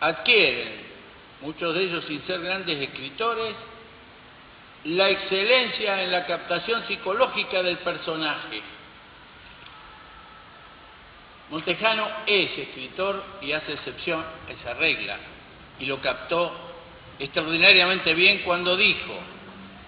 adquieren, 0.00 0.84
muchos 1.40 1.74
de 1.74 1.82
ellos 1.82 2.04
sin 2.06 2.22
ser 2.26 2.40
grandes 2.40 2.80
escritores, 2.80 3.54
la 4.84 5.08
excelencia 5.08 6.02
en 6.02 6.12
la 6.12 6.26
captación 6.26 6.86
psicológica 6.86 7.62
del 7.62 7.78
personaje. 7.78 8.62
Montejano 11.50 12.08
es 12.26 12.58
escritor 12.58 13.22
y 13.42 13.52
hace 13.52 13.74
excepción 13.74 14.24
a 14.48 14.52
esa 14.52 14.74
regla 14.74 15.18
y 15.78 15.86
lo 15.86 16.00
captó 16.00 16.52
extraordinariamente 17.18 18.14
bien 18.14 18.40
cuando 18.44 18.76
dijo, 18.76 19.14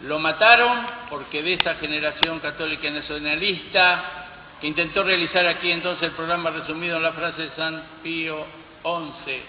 lo 0.03 0.19
mataron 0.19 0.87
porque 1.09 1.43
de 1.43 1.55
esa 1.55 1.77
generación 1.77 2.41
católica 2.41 2.91
nacionalista 2.91 4.26
intentó 4.63 5.03
realizar 5.03 5.47
aquí 5.47 5.71
entonces 5.71 6.05
el 6.05 6.13
programa 6.13 6.51
resumido 6.51 6.97
en 6.97 7.03
la 7.03 7.13
frase 7.13 7.43
de 7.43 7.51
San 7.51 7.83
Pío 8.03 8.47
XI, 8.83 9.43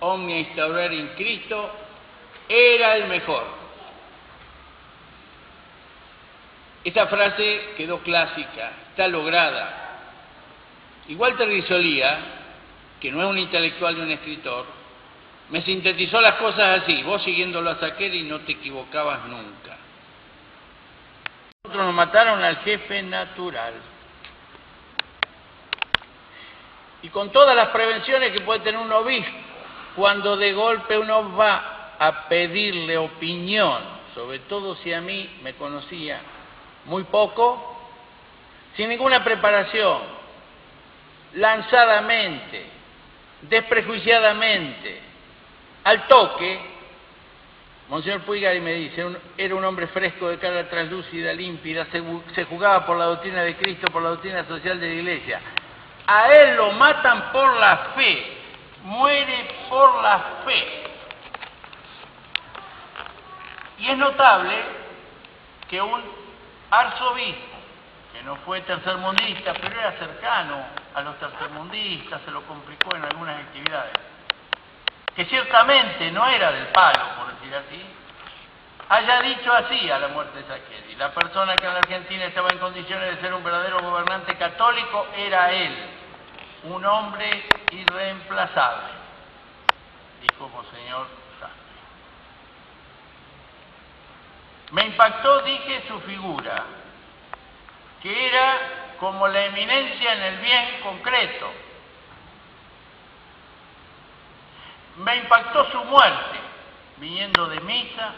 omnia 0.00 0.38
instaurar 0.38 0.92
in 0.92 1.08
Cristo, 1.16 1.70
era 2.48 2.96
el 2.96 3.08
mejor. 3.08 3.44
Esta 6.84 7.06
frase 7.06 7.74
quedó 7.76 7.98
clásica, 7.98 8.72
está 8.90 9.06
lograda. 9.08 9.78
Y 11.08 11.14
Walter 11.14 11.48
Risolía, 11.48 12.18
que 13.00 13.10
no 13.10 13.22
es 13.22 13.28
un 13.28 13.38
intelectual 13.38 13.96
ni 13.96 14.02
un 14.02 14.10
escritor, 14.10 14.66
me 15.50 15.62
sintetizó 15.62 16.20
las 16.20 16.36
cosas 16.36 16.82
así, 16.82 17.02
vos 17.02 17.22
siguiéndolo 17.22 17.70
a 17.70 17.98
y 18.00 18.22
no 18.22 18.40
te 18.40 18.52
equivocabas 18.52 19.26
nunca. 19.26 19.76
Nosotros 21.64 21.86
nos 21.86 21.94
mataron 21.94 22.42
al 22.42 22.56
jefe 22.58 23.02
natural. 23.02 23.74
Y 27.02 27.08
con 27.08 27.30
todas 27.30 27.56
las 27.56 27.68
prevenciones 27.68 28.32
que 28.32 28.40
puede 28.40 28.60
tener 28.60 28.80
un 28.80 28.92
obispo, 28.92 29.30
cuando 29.96 30.36
de 30.36 30.52
golpe 30.52 30.96
uno 30.96 31.36
va 31.36 31.94
a 31.98 32.28
pedirle 32.28 32.96
opinión, 32.96 33.80
sobre 34.14 34.40
todo 34.40 34.76
si 34.76 34.92
a 34.92 35.00
mí 35.00 35.28
me 35.42 35.54
conocía 35.54 36.20
muy 36.86 37.04
poco, 37.04 37.78
sin 38.76 38.88
ninguna 38.88 39.22
preparación, 39.22 40.00
lanzadamente, 41.34 42.64
desprejuiciadamente, 43.42 45.00
al 45.84 46.06
toque, 46.06 46.72
Monseñor 47.88 48.22
Puigari 48.22 48.60
me 48.60 48.72
dice, 48.74 49.04
era 49.36 49.54
un 49.54 49.64
hombre 49.64 49.86
fresco 49.88 50.28
de 50.28 50.38
cara 50.38 50.68
translúcida, 50.68 51.32
límpida, 51.34 51.86
se, 51.92 52.02
se, 52.34 52.44
jugaba 52.44 52.86
por 52.86 52.96
la 52.96 53.04
doctrina 53.06 53.42
de 53.42 53.54
Cristo, 53.56 53.92
por 53.92 54.02
la 54.02 54.10
doctrina 54.10 54.46
social 54.46 54.80
de 54.80 54.86
la 54.86 54.94
Iglesia. 54.94 55.40
A 56.14 56.30
él 56.30 56.56
lo 56.56 56.72
matan 56.72 57.32
por 57.32 57.56
la 57.56 57.76
fe, 57.94 58.36
muere 58.82 59.48
por 59.70 60.02
la 60.02 60.18
fe. 60.44 60.82
Y 63.78 63.88
es 63.88 63.96
notable 63.96 64.62
que 65.70 65.80
un 65.80 66.02
arzobispo, 66.70 67.56
que 68.12 68.22
no 68.24 68.36
fue 68.44 68.60
tercermundista, 68.60 69.54
pero 69.54 69.80
era 69.80 69.92
cercano 69.92 70.62
a 70.94 71.00
los 71.00 71.18
tercermundistas, 71.18 72.20
se 72.26 72.30
lo 72.30 72.42
complicó 72.42 72.94
en 72.94 73.04
algunas 73.04 73.40
actividades, 73.40 73.94
que 75.16 75.24
ciertamente 75.24 76.10
no 76.10 76.28
era 76.28 76.52
del 76.52 76.66
palo, 76.66 77.04
por 77.16 77.32
decir 77.36 77.54
así, 77.54 77.86
haya 78.90 79.22
dicho 79.22 79.50
así 79.50 79.90
a 79.90 79.98
la 79.98 80.08
muerte 80.08 80.42
de 80.42 80.44
Saccheri. 80.46 80.94
La 80.96 81.10
persona 81.14 81.56
que 81.56 81.64
en 81.64 81.72
la 81.72 81.78
Argentina 81.78 82.26
estaba 82.26 82.50
en 82.50 82.58
condiciones 82.58 83.16
de 83.16 83.22
ser 83.22 83.32
un 83.32 83.42
verdadero 83.42 83.80
gobernante 83.80 84.36
católico 84.36 85.06
era 85.16 85.50
él, 85.52 85.91
un 86.64 86.84
hombre 86.84 87.44
irreemplazable, 87.70 88.92
dijo 90.20 90.48
Monseñor 90.48 91.22
Me 94.72 94.86
impactó, 94.86 95.42
dije, 95.42 95.84
su 95.86 96.00
figura, 96.00 96.64
que 98.02 98.26
era 98.26 98.94
como 98.98 99.28
la 99.28 99.44
eminencia 99.44 100.14
en 100.14 100.22
el 100.22 100.38
bien 100.38 100.80
concreto. 100.82 101.52
Me 104.96 105.16
impactó 105.16 105.70
su 105.70 105.84
muerte, 105.84 106.38
viniendo 106.96 107.48
de 107.48 107.60
misa, 107.60 108.12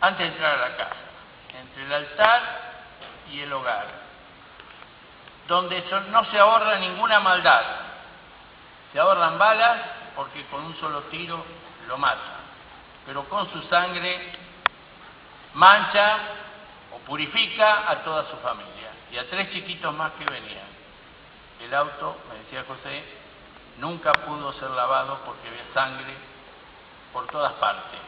antes 0.00 0.26
de 0.26 0.32
entrar 0.32 0.54
a 0.54 0.68
la 0.70 0.76
casa, 0.76 0.96
entre 1.60 1.84
el 1.84 1.92
altar 1.92 2.42
y 3.30 3.40
el 3.40 3.52
hogar, 3.52 4.07
donde 5.48 5.82
no 6.10 6.24
se 6.26 6.38
ahorra 6.38 6.78
ninguna 6.78 7.18
maldad. 7.20 7.62
Se 8.92 9.00
ahorran 9.00 9.38
balas 9.38 9.78
porque 10.14 10.44
con 10.46 10.62
un 10.62 10.76
solo 10.76 11.02
tiro 11.04 11.42
lo 11.88 11.96
matan, 11.96 12.42
pero 13.06 13.24
con 13.24 13.50
su 13.50 13.62
sangre 13.62 14.32
mancha 15.54 16.18
o 16.94 16.98
purifica 16.98 17.90
a 17.90 17.96
toda 18.04 18.28
su 18.30 18.36
familia 18.36 18.90
y 19.10 19.16
a 19.16 19.28
tres 19.28 19.50
chiquitos 19.50 19.92
más 19.94 20.12
que 20.12 20.26
venían. 20.26 20.68
El 21.60 21.74
auto, 21.74 22.18
me 22.28 22.38
decía 22.40 22.64
José, 22.68 23.02
nunca 23.78 24.12
pudo 24.12 24.52
ser 24.52 24.70
lavado 24.70 25.18
porque 25.24 25.48
había 25.48 25.64
sangre 25.72 26.14
por 27.12 27.26
todas 27.26 27.54
partes. 27.54 28.00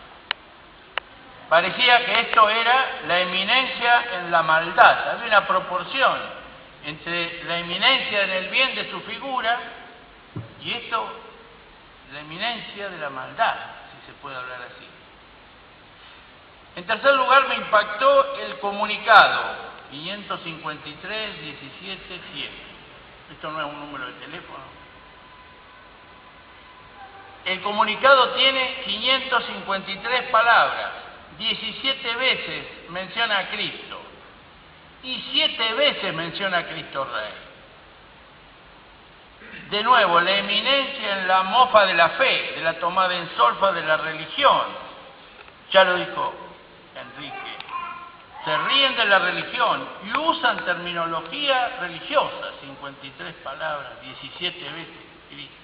Parecía 1.48 2.05
que 2.05 2.20
esto 2.20 2.48
era 2.50 3.00
la 3.07 3.20
eminencia 3.20 4.18
en 4.18 4.31
la 4.31 4.42
maldad, 4.42 5.11
había 5.11 5.26
una 5.26 5.46
proporción 5.46 6.39
entre 6.85 7.45
la 7.45 7.59
eminencia 7.59 8.25
en 8.25 8.31
el 8.31 8.49
bien 8.49 8.75
de 8.75 8.90
su 8.90 9.01
figura 9.03 9.59
y 10.62 10.73
esto, 10.73 11.12
la 12.12 12.21
eminencia 12.21 12.88
de 12.88 12.99
la 12.99 13.11
maldad, 13.11 13.57
si 13.90 14.07
se 14.07 14.12
puede 14.21 14.37
hablar 14.37 14.62
así. 14.62 14.87
En 16.77 16.87
tercer 16.87 17.14
lugar, 17.14 17.49
me 17.49 17.57
impactó 17.57 18.37
el 18.37 18.59
comunicado 18.59 19.71
553 19.90 21.40
17 21.40 22.21
7. 22.33 22.51
Esto 23.33 23.51
no 23.51 23.61
es 23.61 23.66
un 23.66 23.81
número 23.81 24.07
de 24.07 24.12
teléfono. 24.14 24.64
El 27.45 27.61
comunicado 27.62 28.31
tiene 28.35 28.83
553 28.85 30.31
palabras, 30.31 30.90
17 31.38 32.16
veces 32.16 32.66
menciona 32.90 33.38
a 33.38 33.49
Cristo 33.49 33.89
y 35.03 35.21
7 35.33 35.75
veces 35.75 36.15
menciona 36.15 36.59
a 36.59 36.67
Cristo 36.67 37.05
Rey. 37.05 37.33
De 39.71 39.83
nuevo, 39.83 40.21
la 40.21 40.37
eminencia 40.37 41.21
en 41.21 41.29
la 41.29 41.43
mofa 41.45 41.87
de 41.87 41.95
la 41.95 42.11
fe, 42.11 42.53
de 42.57 42.63
la 42.63 42.79
tomada 42.79 43.15
en 43.15 43.29
solfa 43.37 43.73
de 43.73 43.83
la 43.83 43.97
religión. 43.97 44.63
Ya 45.71 45.85
lo 45.85 45.95
dijo 45.95 46.35
Enrique, 46.97 47.57
se 48.45 48.59
ríen 48.59 48.97
de 48.97 49.05
la 49.05 49.19
religión 49.21 49.89
y 50.05 50.17
usan 50.19 50.65
terminología 50.65 51.77
religiosa, 51.81 52.51
53 52.61 53.35
palabras, 53.45 54.01
17 54.03 54.59
veces 54.73 54.97
Cristo, 55.31 55.55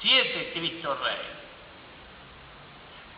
7 0.00 0.52
Cristo 0.54 0.98
Rey. 1.02 1.39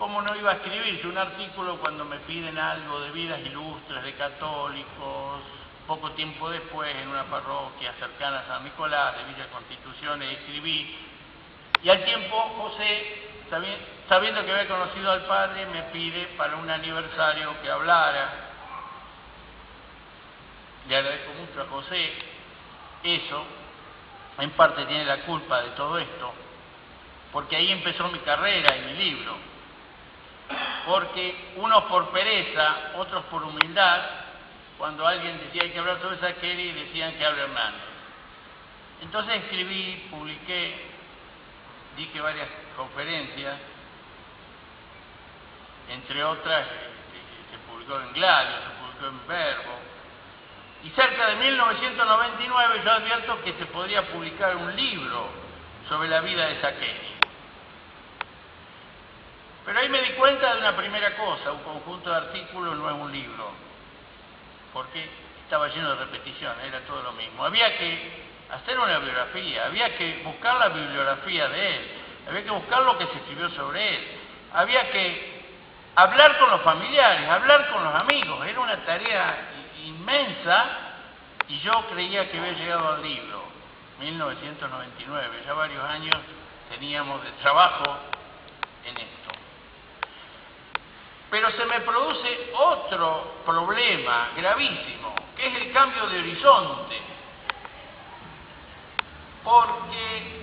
¿Cómo 0.03 0.21
no 0.21 0.35
iba 0.35 0.51
a 0.51 0.55
escribirse 0.55 1.07
un 1.07 1.17
artículo 1.17 1.77
cuando 1.77 2.05
me 2.05 2.19
piden 2.27 2.59
algo 2.59 2.99
de 3.03 3.13
vidas 3.13 3.39
ilustres 3.39 4.03
de 4.03 4.15
católicos? 4.15 5.43
Poco 5.87 6.11
tiempo 6.11 6.51
después, 6.51 6.93
en 6.97 7.07
una 7.07 7.23
parroquia 7.23 7.93
cercana 8.01 8.41
a 8.41 8.47
San 8.49 8.65
Nicolás 8.65 9.17
de 9.17 9.33
Villa 9.33 9.49
Constitución, 9.53 10.21
escribí. 10.25 10.99
Y 11.85 11.89
al 11.89 12.05
tiempo, 12.05 12.37
José, 12.37 13.45
sabiendo 14.09 14.45
que 14.45 14.51
había 14.51 14.67
conocido 14.67 15.09
al 15.09 15.25
padre, 15.27 15.67
me 15.67 15.83
pide 15.93 16.35
para 16.37 16.57
un 16.57 16.69
aniversario 16.69 17.63
que 17.63 17.71
hablara. 17.71 18.29
Le 20.89 20.97
agradezco 20.97 21.33
mucho 21.35 21.63
a 21.63 21.67
José 21.67 22.13
eso, 23.05 23.45
en 24.39 24.51
parte 24.51 24.85
tiene 24.87 25.05
la 25.05 25.19
culpa 25.19 25.63
de 25.63 25.71
todo 25.77 25.97
esto, 25.97 26.35
porque 27.31 27.55
ahí 27.55 27.71
empezó 27.71 28.09
mi 28.09 28.19
carrera 28.19 28.77
y 28.77 28.81
mi 28.81 28.95
libro. 28.95 29.52
Porque 30.87 31.53
unos 31.57 31.85
por 31.85 32.11
pereza, 32.11 32.93
otros 32.97 33.25
por 33.25 33.43
humildad, 33.45 34.01
cuando 34.79 35.07
alguien 35.07 35.39
decía 35.39 35.63
hay 35.63 35.71
que 35.71 35.79
hablar 35.79 36.01
sobre 36.01 36.19
Saqueri, 36.19 36.73
decían 36.73 37.15
que 37.15 37.25
hable 37.25 37.43
Hernández. 37.43 37.83
Entonces 39.03 39.37
escribí, 39.45 40.09
publiqué, 40.11 40.75
dije 41.97 42.21
varias 42.21 42.49
conferencias, 42.77 43.59
entre 45.89 46.25
otras 46.25 46.67
se 47.51 47.59
publicó 47.71 48.01
en 48.01 48.13
Gladio, 48.13 48.57
se 48.57 48.71
publicó 48.81 49.07
en 49.07 49.27
Verbo, 49.27 49.79
y 50.85 50.91
cerca 50.91 51.27
de 51.29 51.37
1999 51.37 52.83
yo 52.85 52.91
advierto 52.91 53.43
que 53.43 53.53
se 53.55 53.67
podría 53.67 54.03
publicar 54.09 54.57
un 54.57 54.75
libro 54.75 55.29
sobre 55.89 56.09
la 56.09 56.21
vida 56.21 56.47
de 56.47 56.61
Saqueri. 56.61 57.22
Pero 59.65 59.79
ahí 59.79 59.89
me 59.89 60.03
di 60.03 60.11
cuenta 60.13 60.55
de 60.55 60.61
una 60.61 60.77
primera 60.77 61.17
cosa, 61.17 61.53
un 61.53 61.63
conjunto 61.63 62.11
de 62.11 62.17
artículos 62.17 62.77
no 62.77 62.91
es 62.91 62.97
un 62.97 63.13
libro, 63.13 63.51
porque 64.73 65.09
estaba 65.45 65.69
lleno 65.69 65.91
de 65.91 66.05
repeticiones, 66.05 66.65
era 66.67 66.81
todo 66.81 67.03
lo 67.03 67.13
mismo. 67.13 67.45
Había 67.45 67.77
que 67.79 68.23
hacer 68.51 68.79
una 68.79 68.99
biografía, 68.99 69.67
había 69.67 69.97
que 69.97 70.23
buscar 70.25 70.57
la 70.57 70.69
bibliografía 70.69 71.49
de 71.49 71.77
él, 71.77 71.91
había 72.29 72.45
que 72.45 72.51
buscar 72.51 72.83
lo 72.83 72.99
que 72.99 73.07
se 73.07 73.19
escribió 73.19 73.51
sobre 73.51 73.97
él, 73.97 74.07
había 74.53 74.91
que 74.91 75.43
hablar 75.95 76.39
con 76.39 76.51
los 76.51 76.63
familiares, 76.63 77.29
hablar 77.29 77.71
con 77.71 77.85
los 77.85 77.95
amigos, 77.95 78.47
era 78.47 78.61
una 78.61 78.85
tarea 78.85 79.37
inmensa 79.85 80.65
y 81.49 81.59
yo 81.61 81.87
creía 81.93 82.31
que 82.31 82.39
había 82.39 82.53
llegado 82.53 82.95
al 82.95 83.03
libro, 83.03 83.45
1999, 84.01 85.43
ya 85.47 85.53
varios 85.55 85.85
años 85.85 86.17
teníamos 86.71 87.23
de 87.23 87.31
trabajo 87.43 87.99
en 88.85 88.97
esto. 88.97 89.22
Pero 91.33 91.51
se 91.53 91.65
me 91.65 91.81
produce 91.81 92.53
otro 92.53 93.37
problema 93.47 94.33
gravísimo, 94.37 95.15
que 95.35 95.47
es 95.47 95.55
el 95.63 95.73
cambio 95.73 96.07
de 96.07 96.19
horizonte. 96.19 97.01
Porque 99.43 100.43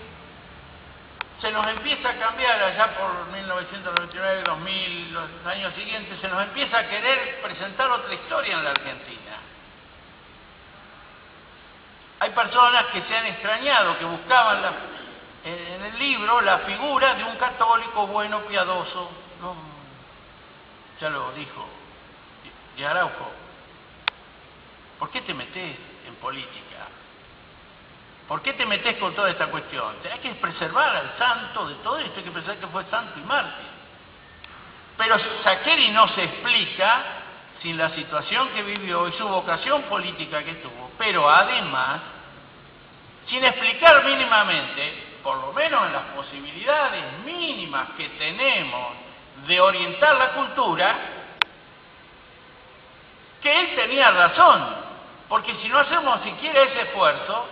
se 1.39 1.51
nos 1.51 1.67
empieza 1.67 2.09
a 2.09 2.17
cambiar 2.17 2.63
allá 2.63 2.97
por 2.97 3.27
1999, 3.27 4.41
2000, 4.43 5.13
los 5.13 5.45
años 5.45 5.75
siguientes, 5.75 6.19
se 6.19 6.27
nos 6.27 6.41
empieza 6.41 6.79
a 6.79 6.89
querer 6.89 7.39
presentar 7.43 7.91
otra 7.91 8.11
historia 8.11 8.55
en 8.55 8.63
la 8.63 8.71
Argentina. 8.71 9.37
Hay 12.19 12.31
personas 12.31 12.85
que 12.87 13.03
se 13.03 13.15
han 13.15 13.27
extrañado, 13.27 13.99
que 13.99 14.05
buscaban 14.05 14.59
en 15.43 15.83
el 15.83 15.99
libro 15.99 16.41
la 16.41 16.57
figura 16.59 17.13
de 17.13 17.25
un 17.25 17.35
católico 17.35 18.07
bueno, 18.07 18.39
piadoso. 18.47 19.11
No, 19.39 19.78
ya 20.99 21.09
lo 21.09 21.31
dijo 21.31 21.65
de 22.75 22.85
Araujo, 22.85 23.31
¿por 24.97 25.09
qué 25.11 25.21
te 25.21 25.33
metes 25.33 25.77
en 26.07 26.15
política? 26.15 26.87
¿Por 28.27 28.41
qué 28.41 28.53
te 28.53 28.65
metes 28.65 28.97
con 28.97 29.13
toda 29.15 29.29
esta 29.31 29.47
cuestión? 29.47 29.95
Hay 30.11 30.19
que 30.19 30.29
preservar 30.35 30.95
al 30.95 31.17
santo 31.17 31.67
de 31.67 31.75
todo 31.75 31.97
esto, 31.97 32.19
hay 32.19 32.23
que 32.23 32.31
pensar 32.31 32.57
que 32.57 32.67
fue 32.67 32.85
santo 32.85 33.19
y 33.19 33.23
mártir. 33.23 33.65
Pero 34.97 35.17
Saqueri 35.43 35.91
no 35.91 36.07
se 36.09 36.23
explica 36.23 37.03
sin 37.61 37.77
la 37.77 37.89
situación 37.95 38.49
que 38.49 38.63
vivió 38.63 39.07
y 39.07 39.13
su 39.13 39.27
vocación 39.27 39.83
política 39.83 40.43
que 40.43 40.55
tuvo, 40.55 40.91
pero 40.97 41.29
además, 41.29 42.01
sin 43.27 43.43
explicar 43.43 44.05
mínimamente, 44.05 45.17
por 45.23 45.37
lo 45.37 45.51
menos 45.53 45.85
en 45.87 45.93
las 45.93 46.03
posibilidades 46.15 47.03
mínimas 47.25 47.89
que 47.97 48.09
tenemos 48.09 49.08
de 49.49 49.59
orientar 49.59 50.15
la 50.15 50.29
cultura, 50.33 50.95
que 53.41 53.59
él 53.59 53.75
tenía 53.75 54.11
razón, 54.11 54.75
porque 55.27 55.55
si 55.55 55.67
no 55.69 55.79
hacemos 55.79 56.21
siquiera 56.21 56.61
ese 56.61 56.81
esfuerzo, 56.81 57.47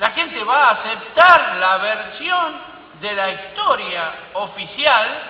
la 0.00 0.10
gente 0.10 0.42
va 0.42 0.64
a 0.64 0.70
aceptar 0.72 1.56
la 1.56 1.76
versión 1.76 2.60
de 3.00 3.12
la 3.12 3.30
historia 3.30 4.12
oficial 4.32 5.22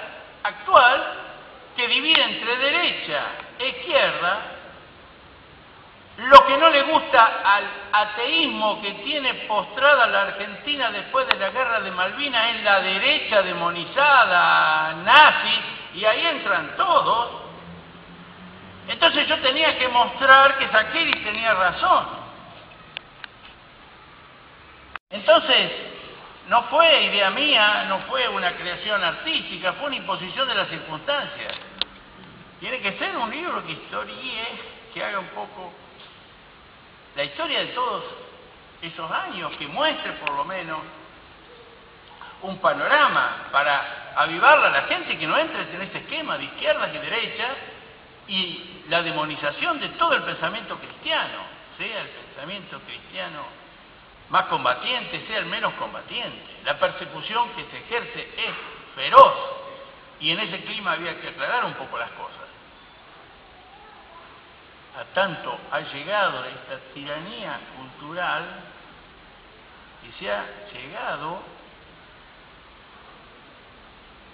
actual 0.43 1.05
que 1.77 1.87
divide 1.87 2.23
entre 2.23 2.57
derecha 2.57 3.23
e 3.59 3.69
izquierda, 3.69 4.39
lo 6.17 6.47
que 6.47 6.57
no 6.57 6.71
le 6.71 6.83
gusta 6.83 7.43
al 7.45 7.65
ateísmo 7.93 8.81
que 8.81 8.93
tiene 9.05 9.35
postrada 9.47 10.07
la 10.07 10.23
Argentina 10.23 10.91
después 10.91 11.27
de 11.29 11.37
la 11.37 11.51
guerra 11.51 11.81
de 11.81 11.91
Malvinas 11.91 12.55
es 12.55 12.63
la 12.63 12.81
derecha 12.81 13.43
demonizada 13.43 14.95
nazi 15.05 15.80
y 15.95 16.05
ahí 16.05 16.27
entran 16.27 16.77
todos. 16.77 17.43
Entonces 18.89 19.27
yo 19.29 19.39
tenía 19.41 19.79
que 19.79 19.89
mostrar 19.89 20.59
que 20.59 20.69
Zakiri 20.69 21.23
tenía 21.23 21.55
razón. 21.55 22.07
Entonces, 25.11 25.73
no 26.49 26.65
fue 26.65 27.05
idea 27.05 27.31
mía, 27.31 27.87
no 27.89 27.99
fue 28.01 28.29
una 28.29 28.53
creación 28.57 29.03
artística, 29.03 29.73
fue 29.75 29.89
una 29.89 29.97
imposición 29.97 30.49
de 30.49 30.55
las 30.55 30.69
circunstancias. 30.69 31.55
Tiene 32.61 32.81
que 32.81 32.99
ser 32.99 33.17
un 33.17 33.31
libro 33.31 33.65
que 33.65 33.73
historie, 33.73 34.47
que 34.93 35.05
haga 35.05 35.19
un 35.19 35.29
poco 35.29 35.73
la 37.17 37.25
historia 37.25 37.61
de 37.61 37.67
todos 37.67 38.05
esos 38.83 39.11
años, 39.11 39.53
que 39.57 39.67
muestre 39.67 40.13
por 40.13 40.31
lo 40.35 40.45
menos 40.45 40.79
un 42.43 42.59
panorama 42.59 43.49
para 43.53 44.13
avivarla 44.17 44.69
a 44.69 44.71
la 44.71 44.83
gente 44.83 45.19
que 45.19 45.27
no 45.27 45.39
entre 45.39 45.63
en 45.75 45.83
este 45.83 45.99
esquema 45.99 46.39
de 46.39 46.45
izquierdas 46.45 46.91
y 46.95 46.99
derechas 46.99 47.57
y 48.29 48.83
la 48.89 49.03
demonización 49.03 49.81
de 49.81 49.89
todo 49.91 50.15
el 50.15 50.23
pensamiento 50.23 50.79
cristiano, 50.79 51.39
sea 51.77 52.01
el 52.01 52.09
pensamiento 52.09 52.81
cristiano 52.81 53.45
más 54.31 54.45
combatiente, 54.47 55.27
sea 55.27 55.39
el 55.39 55.47
menos 55.47 55.75
combatiente. 55.75 56.61
La 56.65 56.79
persecución 56.79 57.51
que 57.51 57.65
se 57.65 57.79
ejerce 57.79 58.21
es 58.37 58.55
feroz 58.95 59.35
y 60.21 60.31
en 60.31 60.41
ese 60.41 60.61
clima 60.65 60.93
había 60.93 61.21
que 61.21 61.29
aclarar 61.29 61.65
un 61.65 61.75
poco 61.75 61.99
las 61.99 62.11
cosas. 62.13 62.37
A 64.99 65.05
tanto 65.15 65.59
ha 65.71 65.81
llegado 65.81 66.45
esta 66.45 66.79
tiranía 66.95 67.59
cultural 67.77 68.45
y 70.09 70.19
se 70.19 70.31
ha 70.31 70.45
llegado 70.73 71.41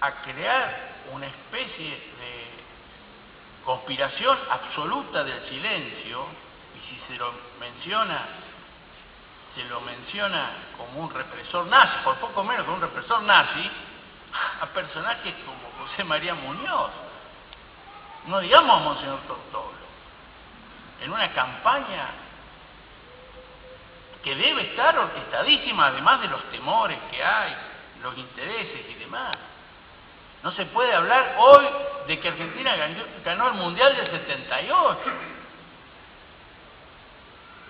a 0.01 0.13
crear 0.23 0.97
una 1.13 1.27
especie 1.27 1.91
de 1.91 2.47
conspiración 3.65 4.39
absoluta 4.51 5.25
del 5.25 5.49
silencio, 5.49 6.27
y 6.75 6.89
si 6.89 7.01
se 7.09 7.17
lo 7.17 7.33
menciona, 7.59 8.27
se 9.55 9.65
lo 9.65 9.81
menciona 9.81 10.51
como 10.77 11.01
un 11.01 11.11
represor 11.11 11.67
nazi, 11.67 11.99
por 12.05 12.17
poco 12.17 12.45
menos 12.45 12.65
que 12.65 12.71
un 12.71 12.81
represor 12.81 13.23
nazi, 13.23 13.71
a 14.61 14.67
personajes 14.67 15.35
como 15.45 15.87
José 15.87 16.05
María 16.05 16.35
Muñoz, 16.35 16.91
no 18.27 18.41
digamos 18.41 18.81
a 18.81 18.85
Monseñor 18.85 19.21
Tortolo, 19.21 19.87
en 21.01 21.13
una 21.13 21.33
campaña 21.33 22.09
que 24.23 24.35
debe 24.35 24.71
estar 24.71 24.99
orquestadísima, 24.99 25.87
además 25.87 26.21
de 26.21 26.29
los 26.29 26.43
temores 26.51 26.99
que 27.11 27.23
hay, 27.23 27.57
los 28.03 28.19
intereses 28.19 28.91
y 28.91 28.95
demás. 28.95 29.37
No 30.43 30.53
se 30.53 30.67
puede 30.67 30.95
hablar 30.95 31.37
hoy 31.39 31.67
de 32.07 32.21
que 32.21 32.29
Argentina 32.29 32.77
ganó, 33.25 33.49
el 33.49 33.55
Mundial 33.55 33.97
del 33.97 34.11
78, 34.11 35.01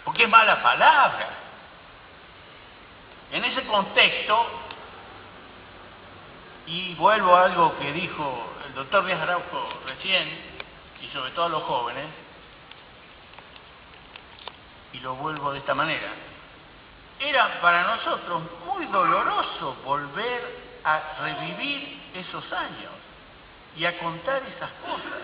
porque 0.04 0.24
es 0.24 0.28
mala 0.28 0.62
palabra. 0.62 1.28
En 3.32 3.44
ese 3.44 3.64
contexto, 3.64 4.46
y 6.66 6.94
vuelvo 6.94 7.34
a 7.34 7.44
algo 7.44 7.78
que 7.78 7.92
dijo 7.92 8.52
el 8.66 8.74
doctor 8.74 9.04
Díaz 9.06 9.20
Araujo 9.20 9.68
recién, 9.86 10.28
y 11.00 11.08
sobre 11.08 11.30
todo 11.32 11.46
a 11.46 11.48
los 11.48 11.62
jóvenes, 11.62 12.06
y 14.92 15.00
lo 15.00 15.14
vuelvo 15.14 15.52
de 15.52 15.58
esta 15.58 15.74
manera, 15.74 16.08
era 17.18 17.60
para 17.60 17.82
nosotros 17.82 18.42
muy 18.66 18.86
doloroso 18.86 19.76
volver 19.84 20.65
a 20.86 21.16
revivir 21.20 22.00
esos 22.14 22.52
años 22.52 22.92
y 23.76 23.84
a 23.84 23.98
contar 23.98 24.40
esas 24.44 24.70
cosas. 24.70 25.20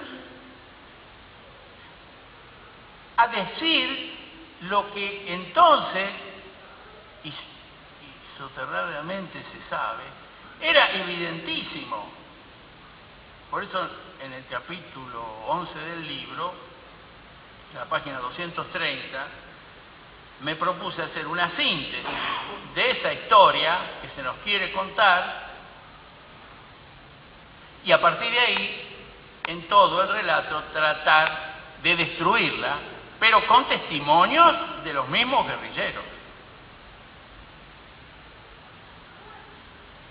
A 3.16 3.29
decir 3.29 4.18
lo 4.62 4.92
que 4.92 5.33
entonces, 5.33 6.11
y, 7.22 7.33
soterradamente 8.37 9.40
se 9.40 9.68
sabe, 9.70 10.03
era 10.61 10.90
evidentísimo. 10.94 12.11
Por 13.48 13.62
eso 13.62 13.88
en 14.20 14.33
el 14.33 14.44
capítulo 14.46 15.22
11 15.46 15.79
del 15.79 16.09
libro, 16.09 16.55
la 17.72 17.85
página 17.85 18.18
230, 18.18 19.27
me 20.40 20.57
propuse 20.57 21.03
hacer 21.03 21.25
una 21.29 21.55
síntesis 21.55 22.05
de 22.75 22.90
esa 22.90 23.12
historia 23.12 23.79
que 24.03 24.09
se 24.09 24.22
nos 24.25 24.38
quiere 24.38 24.72
contar 24.72 25.52
y 27.85 27.92
a 27.92 28.01
partir 28.01 28.31
de 28.31 28.38
ahí, 28.38 28.88
en 29.47 29.68
todo 29.68 30.03
el 30.03 30.09
relato, 30.09 30.62
tratar 30.73 31.53
de 31.83 31.97
destruirla, 31.97 32.77
pero 33.18 33.45
con 33.47 33.68
testimonios 33.68 34.85
de 34.85 34.92
los 34.92 35.09
mismos 35.09 35.47
guerrilleros. 35.47 36.05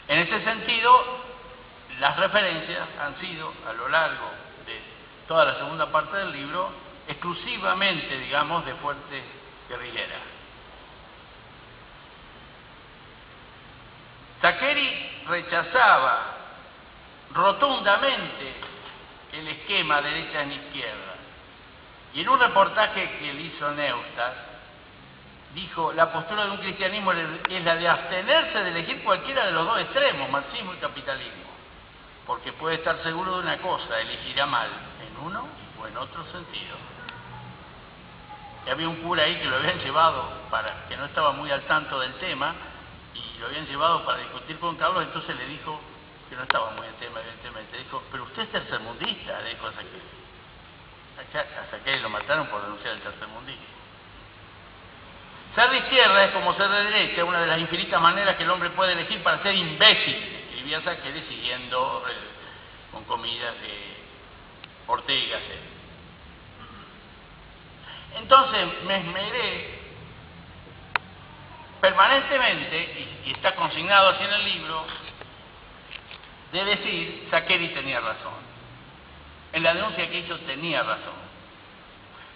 En 0.08 0.20
ese 0.20 0.44
sentido, 0.44 1.22
las 2.00 2.18
referencias 2.18 2.88
han 3.00 3.18
sido 3.20 3.54
a 3.70 3.74
lo 3.74 3.88
largo 3.88 4.30
de 4.66 4.82
toda 5.28 5.46
la 5.46 5.56
segunda 5.56 5.90
parte 5.92 6.18
del 6.18 6.34
libro 6.34 6.70
exclusivamente, 7.08 8.20
digamos, 8.20 8.66
de 8.66 8.76
fuertes 8.76 9.24
guerrilleras. 9.70 10.20
Takeri 14.42 15.24
rechazaba 15.28 16.41
rotundamente 17.34 18.54
el 19.34 19.48
esquema 19.48 20.02
derecha 20.02 20.44
en 20.44 20.52
izquierda. 20.52 21.16
Y 22.14 22.22
en 22.22 22.30
un 22.30 22.40
reportaje 22.40 23.20
que 23.20 23.34
le 23.34 23.42
hizo 23.42 23.72
Neustadt, 23.72 24.36
dijo, 25.54 25.94
la 25.94 26.12
postura 26.12 26.46
de 26.46 26.52
un 26.52 26.58
cristianismo 26.58 27.12
es 27.12 27.64
la 27.64 27.76
de 27.76 27.88
abstenerse 27.88 28.64
de 28.64 28.70
elegir 28.70 29.04
cualquiera 29.04 29.46
de 29.46 29.52
los 29.52 29.66
dos 29.66 29.80
extremos, 29.80 30.30
marxismo 30.30 30.74
y 30.74 30.78
capitalismo, 30.78 31.44
porque 32.26 32.54
puede 32.54 32.76
estar 32.76 33.02
seguro 33.04 33.36
de 33.36 33.40
una 33.44 33.58
cosa, 33.58 34.00
elegirá 34.00 34.46
mal, 34.46 34.70
en 35.02 35.26
uno 35.26 35.48
o 35.82 35.88
en 35.88 35.98
otro 35.98 36.24
sentido. 36.32 36.76
Y 38.66 38.70
había 38.70 38.88
un 38.88 38.98
cura 38.98 39.24
ahí 39.24 39.38
que 39.38 39.46
lo 39.46 39.56
habían 39.58 39.80
llevado, 39.80 40.30
para 40.50 40.88
que 40.88 40.98
no 40.98 41.06
estaba 41.06 41.32
muy 41.32 41.50
al 41.52 41.62
tanto 41.64 42.00
del 42.00 42.14
tema, 42.16 42.54
y 43.14 43.40
lo 43.40 43.48
habían 43.48 43.66
llevado 43.66 44.06
para 44.06 44.20
discutir 44.20 44.60
con 44.60 44.76
Carlos, 44.76 45.04
entonces 45.04 45.36
le 45.36 45.46
dijo, 45.48 45.80
que 46.32 46.38
no 46.38 46.44
estaba 46.44 46.70
muy 46.72 46.88
en 46.88 46.94
tema, 46.94 47.20
evidentemente, 47.20 47.78
dijo, 47.78 48.02
pero 48.10 48.24
usted 48.24 48.44
es 48.44 48.52
tercermundista, 48.52 49.44
dijo 49.44 49.68
a 49.68 49.74
Saquel. 49.74 50.02
A 51.60 51.72
Saquel 51.72 52.02
lo 52.02 52.10
mataron 52.10 52.48
por 52.48 52.62
denunciar 52.62 52.94
el 52.94 53.02
tercermundismo. 53.02 53.66
Ser 55.54 55.70
de 55.72 55.78
izquierda 55.80 56.24
es 56.24 56.32
como 56.32 56.54
ser 56.56 56.70
de 56.70 56.84
derecha, 56.86 57.26
una 57.26 57.42
de 57.42 57.48
las 57.48 57.60
infinitas 57.60 58.00
maneras 58.00 58.38
que 58.38 58.44
el 58.44 58.50
hombre 58.50 58.70
puede 58.70 58.94
elegir 58.94 59.22
para 59.22 59.44
ser 59.44 59.56
imbécil, 59.56 60.16
escribía 60.52 60.80
Saquel 60.80 61.22
siguiendo 61.28 62.06
con 62.94 63.04
comillas 63.04 63.54
de 63.60 63.98
Ortega 64.88 65.38
Entonces 68.16 68.68
me 68.86 68.98
esmeré 69.00 69.82
permanentemente, 71.82 73.20
y, 73.26 73.32
está 73.32 73.54
consignado 73.56 74.10
así 74.12 74.24
en 74.24 74.32
el 74.32 74.46
libro, 74.46 74.86
de 76.52 76.66
decir, 76.66 77.28
Saqueri 77.30 77.70
tenía 77.70 78.00
razón. 78.00 78.34
En 79.54 79.64
la 79.64 79.74
denuncia 79.74 80.10
que 80.10 80.20
hizo 80.20 80.38
tenía 80.40 80.84
razón. 80.84 81.22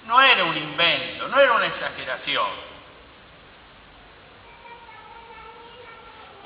No 0.07 0.21
era 0.21 0.43
un 0.43 0.55
invento, 0.55 1.27
no 1.27 1.39
era 1.39 1.53
una 1.53 1.65
exageración. 1.65 2.47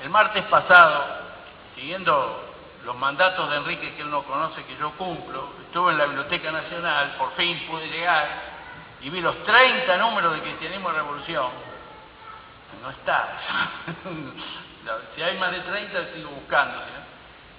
El 0.02 0.10
martes 0.10 0.44
pasado, 0.44 1.20
siguiendo 1.74 2.54
los 2.84 2.96
mandatos 2.96 3.50
de 3.50 3.56
Enrique 3.56 3.94
que 3.94 4.02
él 4.02 4.10
no 4.10 4.22
conoce, 4.22 4.64
que 4.64 4.76
yo 4.76 4.92
cumplo, 4.92 5.52
estuve 5.66 5.92
en 5.92 5.98
la 5.98 6.06
Biblioteca 6.06 6.50
Nacional, 6.50 7.16
por 7.18 7.34
fin 7.34 7.66
pude 7.68 7.86
llegar 7.88 8.28
y 9.02 9.10
vi 9.10 9.20
los 9.20 9.44
30 9.44 9.96
números 9.98 10.34
de 10.34 10.40
Cristianismo 10.40 10.90
y 10.90 10.92
Revolución. 10.94 11.50
No 12.82 12.90
está. 12.90 13.36
si 15.14 15.22
hay 15.22 15.38
más 15.38 15.50
de 15.52 15.60
30, 15.60 16.14
sigo 16.14 16.30
buscando. 16.30 16.80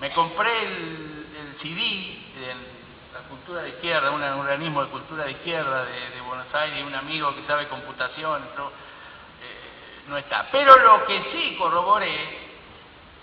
Me 0.01 0.09
compré 0.13 0.63
el, 0.63 1.57
CD 1.61 1.79
de 1.79 2.55
la 3.13 3.19
cultura 3.29 3.61
de 3.61 3.69
izquierda, 3.69 4.09
un 4.09 4.23
organismo 4.23 4.83
de 4.83 4.89
cultura 4.89 5.25
de 5.25 5.31
izquierda 5.33 5.85
de, 5.85 6.21
Buenos 6.21 6.51
Aires, 6.55 6.83
un 6.83 6.95
amigo 6.95 7.35
que 7.35 7.45
sabe 7.45 7.67
computación, 7.67 8.41
eh, 8.41 10.01
no 10.07 10.17
está. 10.17 10.47
Pero 10.51 10.75
lo 10.79 11.05
que 11.05 11.21
sí 11.31 11.55
corroboré 11.55 12.15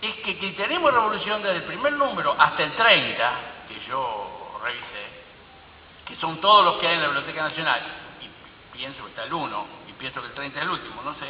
es 0.00 0.14
que 0.24 0.38
que 0.38 0.52
tenemos 0.52 0.94
revolución 0.94 1.42
desde 1.42 1.56
el 1.56 1.62
primer 1.64 1.94
número 1.94 2.36
hasta 2.38 2.62
el 2.62 2.72
30, 2.76 3.32
que 3.66 3.80
yo 3.88 4.60
revisé, 4.62 6.04
que 6.06 6.14
son 6.20 6.40
todos 6.40 6.64
los 6.64 6.76
que 6.76 6.86
hay 6.86 6.94
en 6.94 7.02
la 7.02 7.08
Biblioteca 7.08 7.42
Nacional, 7.42 7.82
y 8.20 8.76
pienso 8.76 9.02
que 9.02 9.10
está 9.10 9.24
el 9.24 9.32
1, 9.32 9.66
y 9.88 9.92
pienso 9.94 10.20
que 10.20 10.28
el 10.28 10.34
30 10.34 10.58
es 10.60 10.64
el 10.64 10.70
último, 10.70 11.02
no 11.02 11.14
sé, 11.14 11.26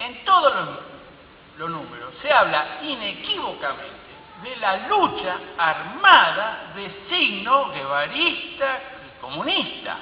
en 0.00 0.24
todos 0.24 0.52
los 1.58 1.70
números 1.70 2.12
se 2.20 2.32
habla 2.32 2.80
inequívocamente 2.82 3.99
de 4.42 4.56
la 4.56 4.88
lucha 4.88 5.38
armada 5.56 6.72
de 6.74 7.06
signo 7.08 7.70
guevarista 7.70 8.80
y 9.06 9.20
comunista. 9.20 9.96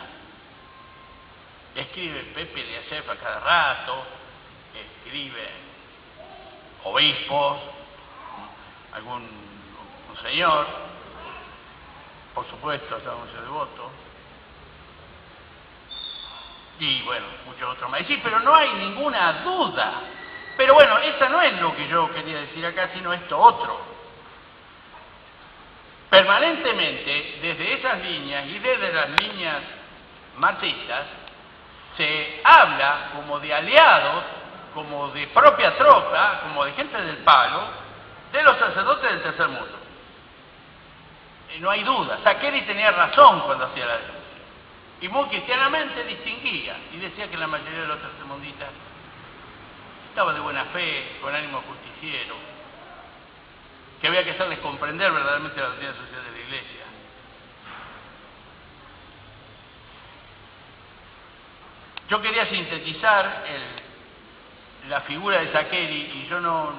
Escribe 1.74 2.22
Pepe 2.34 2.64
de 2.64 2.78
Acef 2.78 3.08
a 3.08 3.16
cada 3.16 3.40
rato, 3.40 4.04
escribe 4.74 5.48
obispos, 6.84 7.58
algún 8.94 9.48
un 10.10 10.16
señor, 10.22 10.66
por 12.34 12.48
supuesto, 12.48 12.96
hasta 12.96 13.14
un 13.14 13.32
devoto, 13.32 13.90
y 16.80 17.02
bueno, 17.02 17.26
muchos 17.46 17.68
otros 17.70 17.90
más. 17.90 18.06
Sí, 18.06 18.20
pero 18.22 18.38
no 18.40 18.54
hay 18.54 18.72
ninguna 18.74 19.42
duda. 19.44 19.94
Pero 20.56 20.74
bueno, 20.74 20.98
esa 20.98 21.28
no 21.28 21.42
es 21.42 21.60
lo 21.60 21.74
que 21.74 21.88
yo 21.88 22.12
quería 22.12 22.40
decir 22.40 22.64
acá, 22.64 22.90
sino 22.94 23.12
esto 23.12 23.38
otro 23.38 23.87
permanentemente 26.10 27.38
desde 27.42 27.74
esas 27.74 28.02
líneas 28.02 28.46
y 28.46 28.58
desde 28.58 28.92
las 28.92 29.10
líneas 29.20 29.62
marxistas 30.36 31.04
se 31.96 32.40
habla 32.44 33.10
como 33.14 33.38
de 33.40 33.52
aliados, 33.52 34.24
como 34.72 35.08
de 35.08 35.26
propia 35.28 35.76
tropa, 35.76 36.40
como 36.42 36.64
de 36.64 36.72
gente 36.72 36.96
del 36.96 37.18
palo, 37.18 37.62
de 38.32 38.42
los 38.42 38.56
sacerdotes 38.58 39.10
del 39.10 39.22
tercer 39.22 39.48
mundo. 39.48 39.78
Y 41.56 41.60
no 41.60 41.70
hay 41.70 41.82
duda, 41.82 42.18
Saqueri 42.22 42.62
tenía 42.62 42.90
razón 42.92 43.40
cuando 43.40 43.66
hacía 43.66 43.86
la 43.86 43.96
denuncia. 43.98 44.18
Y 45.00 45.08
muy 45.08 45.28
cristianamente 45.28 46.04
distinguía 46.04 46.76
y 46.92 46.98
decía 46.98 47.28
que 47.28 47.36
la 47.36 47.46
mayoría 47.46 47.80
de 47.80 47.88
los 47.88 48.00
tercermundistas 48.00 48.68
estaba 50.08 50.32
de 50.32 50.40
buena 50.40 50.64
fe, 50.66 51.18
con 51.20 51.34
ánimo 51.34 51.62
justiciero, 51.62 52.34
que 54.00 54.06
había 54.06 54.24
que 54.24 54.30
hacerles 54.30 54.58
comprender 54.60 55.10
verdaderamente 55.10 55.60
la 55.60 55.66
doctrina 55.68 55.92
social 55.94 56.24
de 56.24 56.30
la 56.30 56.38
Iglesia. 56.38 56.84
Yo 62.08 62.22
quería 62.22 62.46
sintetizar 62.46 63.44
la 64.88 65.00
figura 65.02 65.40
de 65.40 65.52
Saqueri 65.52 66.22
y 66.22 66.26
yo 66.28 66.40
no, 66.40 66.72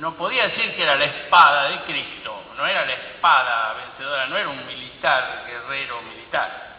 no 0.00 0.14
podía 0.14 0.48
decir 0.48 0.74
que 0.74 0.82
era 0.82 0.96
la 0.96 1.04
espada 1.04 1.68
de 1.68 1.80
Cristo, 1.80 2.42
no 2.56 2.66
era 2.66 2.86
la 2.86 2.94
espada 2.94 3.74
vencedora, 3.74 4.26
no 4.26 4.38
era 4.38 4.48
un 4.48 4.66
militar, 4.66 5.44
guerrero 5.46 6.00
militar. 6.02 6.70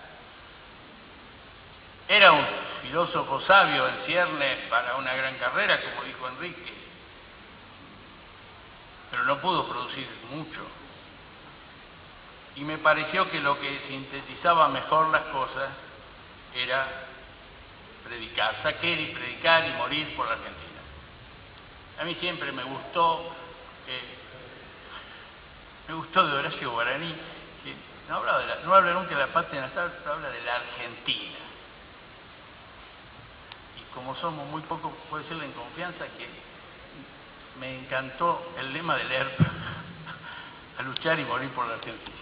Era 2.07 2.31
un 2.31 2.45
filósofo 2.81 3.41
sabio 3.41 3.87
en 3.87 4.05
ciernes 4.05 4.57
para 4.69 4.95
una 4.95 5.13
gran 5.13 5.35
carrera, 5.35 5.79
como 5.81 6.03
dijo 6.03 6.27
Enrique, 6.27 6.80
pero 9.11 9.25
no 9.25 9.41
pudo 9.41 9.67
producir 9.67 10.07
mucho. 10.31 10.61
Y 12.55 12.63
me 12.63 12.77
pareció 12.77 13.29
que 13.29 13.41
lo 13.41 13.59
que 13.59 13.81
sintetizaba 13.87 14.69
mejor 14.69 15.09
las 15.09 15.23
cosas 15.23 15.69
era 16.55 16.87
predicar, 18.05 18.55
saquer 18.63 18.99
y 18.99 19.07
predicar 19.07 19.67
y 19.67 19.73
morir 19.73 20.15
por 20.15 20.25
la 20.27 20.33
Argentina. 20.33 20.79
A 21.99 22.05
mí 22.05 22.15
siempre 22.15 22.51
me 22.53 22.63
gustó, 22.63 23.33
eh, 23.87 24.17
me 25.89 25.93
gustó 25.93 26.25
de 26.25 26.33
Horacio 26.33 26.71
Guaraní, 26.71 27.13
que 27.63 27.75
no 28.09 28.15
habla, 28.15 28.59
no 28.63 28.73
habla 28.73 28.93
nunca 28.93 29.09
de 29.09 29.27
la 29.27 29.33
patria 29.33 29.69
habla 30.07 30.29
de 30.29 30.41
la 30.41 30.55
Argentina. 30.55 31.37
Y 33.77 33.93
como 33.93 34.15
somos 34.15 34.47
muy 34.47 34.61
pocos, 34.63 34.91
puede 35.09 35.23
decirle 35.23 35.45
en 35.45 35.51
confianza 35.51 36.05
que 36.17 36.50
me 37.59 37.79
encantó 37.79 38.53
el 38.59 38.73
lema 38.73 38.95
de 38.97 39.03
leer 39.05 39.27
a 40.77 40.81
luchar 40.83 41.19
y 41.19 41.25
morir 41.25 41.49
por 41.51 41.67
la 41.67 41.75
Argentina. 41.75 42.17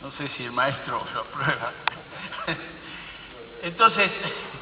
No 0.00 0.10
sé 0.12 0.28
si 0.36 0.44
el 0.44 0.52
maestro 0.52 1.06
lo 1.14 1.20
aprueba. 1.20 1.72
Entonces, 3.62 4.10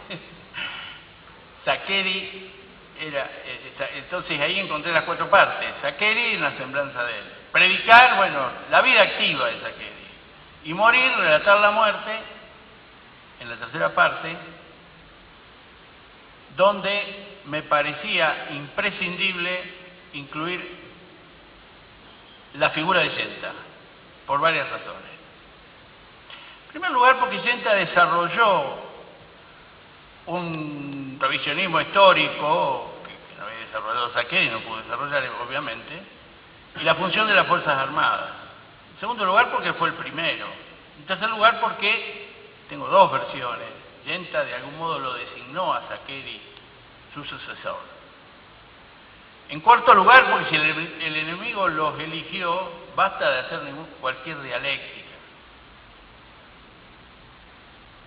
Saqueri 1.64 2.52
era, 3.00 3.24
eh, 3.44 3.72
entonces 3.96 4.40
ahí 4.40 4.60
encontré 4.60 4.92
las 4.92 5.02
cuatro 5.02 5.28
partes. 5.28 5.68
Saqueri 5.80 6.34
en 6.34 6.40
la 6.40 6.56
semblanza 6.56 7.02
de 7.02 7.18
él. 7.18 7.24
Predicar, 7.50 8.16
bueno, 8.16 8.50
la 8.70 8.80
vida 8.82 9.02
activa 9.02 9.48
de 9.48 9.60
Saqueri. 9.60 10.06
Y 10.64 10.74
morir, 10.74 11.10
relatar 11.16 11.58
la 11.58 11.72
muerte, 11.72 12.10
en 13.40 13.50
la 13.50 13.56
tercera 13.56 13.88
parte, 13.92 14.36
donde 16.56 17.31
me 17.46 17.62
parecía 17.62 18.48
imprescindible 18.50 19.62
incluir 20.14 20.82
la 22.54 22.70
figura 22.70 23.00
de 23.00 23.10
Yenta, 23.10 23.52
por 24.26 24.40
varias 24.40 24.68
razones. 24.70 25.10
En 26.66 26.70
primer 26.70 26.90
lugar, 26.90 27.18
porque 27.18 27.40
Yenta 27.40 27.74
desarrolló 27.74 28.76
un 30.26 31.16
revisionismo 31.20 31.80
histórico 31.80 32.92
que 33.04 33.38
no 33.38 33.46
había 33.46 33.58
desarrollado 33.66 34.12
Saquer 34.12 34.44
y 34.44 34.50
no 34.50 34.60
pudo 34.60 34.78
desarrollar, 34.78 35.28
obviamente, 35.46 36.02
y 36.80 36.84
la 36.84 36.94
función 36.94 37.26
de 37.26 37.34
las 37.34 37.46
Fuerzas 37.46 37.76
Armadas. 37.76 38.30
En 38.94 39.00
segundo 39.00 39.24
lugar, 39.24 39.50
porque 39.50 39.72
fue 39.74 39.88
el 39.88 39.94
primero. 39.94 40.46
En 40.98 41.06
tercer 41.06 41.28
lugar, 41.30 41.60
porque 41.60 42.28
tengo 42.68 42.88
dos 42.88 43.10
versiones. 43.10 43.68
Yenta 44.06 44.44
de 44.44 44.54
algún 44.54 44.78
modo 44.78 44.98
lo 44.98 45.14
designó 45.14 45.72
a 45.72 45.88
Saqueri 45.88 46.51
su 47.14 47.24
sucesor. 47.24 47.80
En 49.48 49.60
cuarto 49.60 49.94
lugar, 49.94 50.30
porque 50.30 50.48
si 50.48 50.56
el, 50.56 51.16
enemigo 51.16 51.68
los 51.68 51.98
eligió, 52.00 52.72
basta 52.96 53.30
de 53.30 53.38
hacer 53.40 53.60
cualquier 54.00 54.40
dialéctica. 54.40 55.08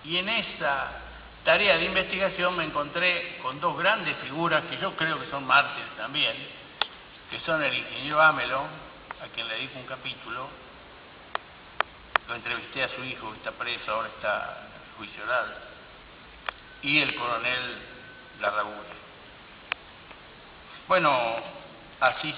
Y 0.04 0.16
en 0.16 0.28
esa 0.28 1.02
tarea 1.44 1.76
de 1.76 1.84
investigación 1.84 2.56
me 2.56 2.64
encontré 2.64 3.38
con 3.42 3.60
dos 3.60 3.78
grandes 3.78 4.16
figuras 4.18 4.64
que 4.64 4.78
yo 4.78 4.96
creo 4.96 5.20
que 5.20 5.30
son 5.30 5.46
mártires 5.46 5.96
también, 5.96 6.36
que 7.30 7.38
son 7.40 7.62
el 7.62 7.74
ingeniero 7.74 8.20
Amelon, 8.20 8.66
a 9.22 9.28
quien 9.34 9.46
le 9.46 9.54
dedico 9.54 9.78
un 9.78 9.86
capítulo, 9.86 10.48
lo 12.28 12.34
entrevisté 12.34 12.82
a 12.82 12.88
su 12.88 13.04
hijo, 13.04 13.30
que 13.30 13.38
está 13.38 13.52
preso, 13.52 13.92
ahora 13.92 14.08
está 14.08 14.68
juicio 14.96 15.22
y 16.82 17.00
el 17.00 17.14
coronel 17.14 17.95
Larragure. 18.40 18.96
Bueno, 20.88 21.36
así 22.00 22.34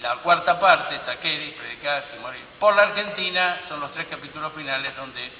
la 0.00 0.16
cuarta 0.16 0.58
parte, 0.58 0.98
Taqueri, 0.98 1.52
Predicar 1.52 2.04
y 2.16 2.18
Morir 2.18 2.44
por 2.58 2.74
la 2.74 2.82
Argentina, 2.82 3.60
son 3.68 3.78
los 3.80 3.92
tres 3.92 4.08
capítulos 4.08 4.52
finales 4.52 4.96
donde 4.96 5.30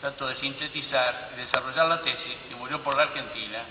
trato 0.00 0.28
de 0.28 0.36
sintetizar 0.36 1.30
y 1.34 1.40
desarrollar 1.40 1.86
la 1.86 2.02
tesis 2.02 2.36
y 2.50 2.54
murió 2.54 2.82
por 2.82 2.96
la 2.96 3.04
Argentina 3.04 3.64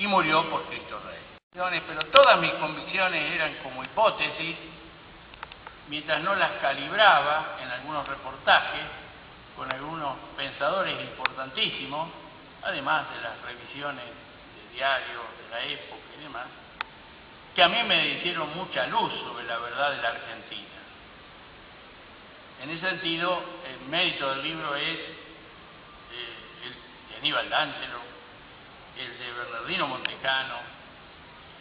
y 0.00 0.06
murió 0.08 0.50
por 0.50 0.64
Cristo 0.66 1.00
Rey. 1.06 1.20
Pero 1.86 2.02
todas 2.10 2.38
mis 2.40 2.52
convicciones 2.54 3.32
eran 3.32 3.54
como 3.62 3.84
hipótesis, 3.84 4.56
mientras 5.88 6.20
no 6.22 6.34
las 6.34 6.50
calibraba 6.60 7.56
en 7.62 7.70
algunos 7.70 8.08
reportajes 8.08 8.82
con 9.56 9.72
algunos 9.72 10.16
pensadores 10.36 11.00
importantísimos, 11.00 12.10
además 12.62 13.06
de 13.14 13.20
las 13.22 13.40
revisiones 13.42 14.04
diarios 14.76 15.24
de 15.42 15.50
la 15.50 15.64
época 15.64 16.02
y 16.18 16.22
demás, 16.22 16.46
que 17.54 17.62
a 17.62 17.68
mí 17.68 17.82
me 17.84 18.08
hicieron 18.08 18.54
mucha 18.54 18.86
luz 18.86 19.12
sobre 19.20 19.44
la 19.44 19.58
verdad 19.58 19.92
de 19.92 20.02
la 20.02 20.08
Argentina. 20.10 20.66
En 22.62 22.70
ese 22.70 22.88
sentido, 22.90 23.42
el 23.66 23.88
mérito 23.88 24.28
del 24.30 24.42
libro 24.42 24.76
es 24.76 24.98
eh, 24.98 25.14
el 26.64 27.08
de 27.08 27.16
Aníbal 27.18 27.48
D'Angelo, 27.48 28.00
el 28.98 29.18
de 29.18 29.32
Bernardino 29.32 29.86
Montecano, 29.88 30.58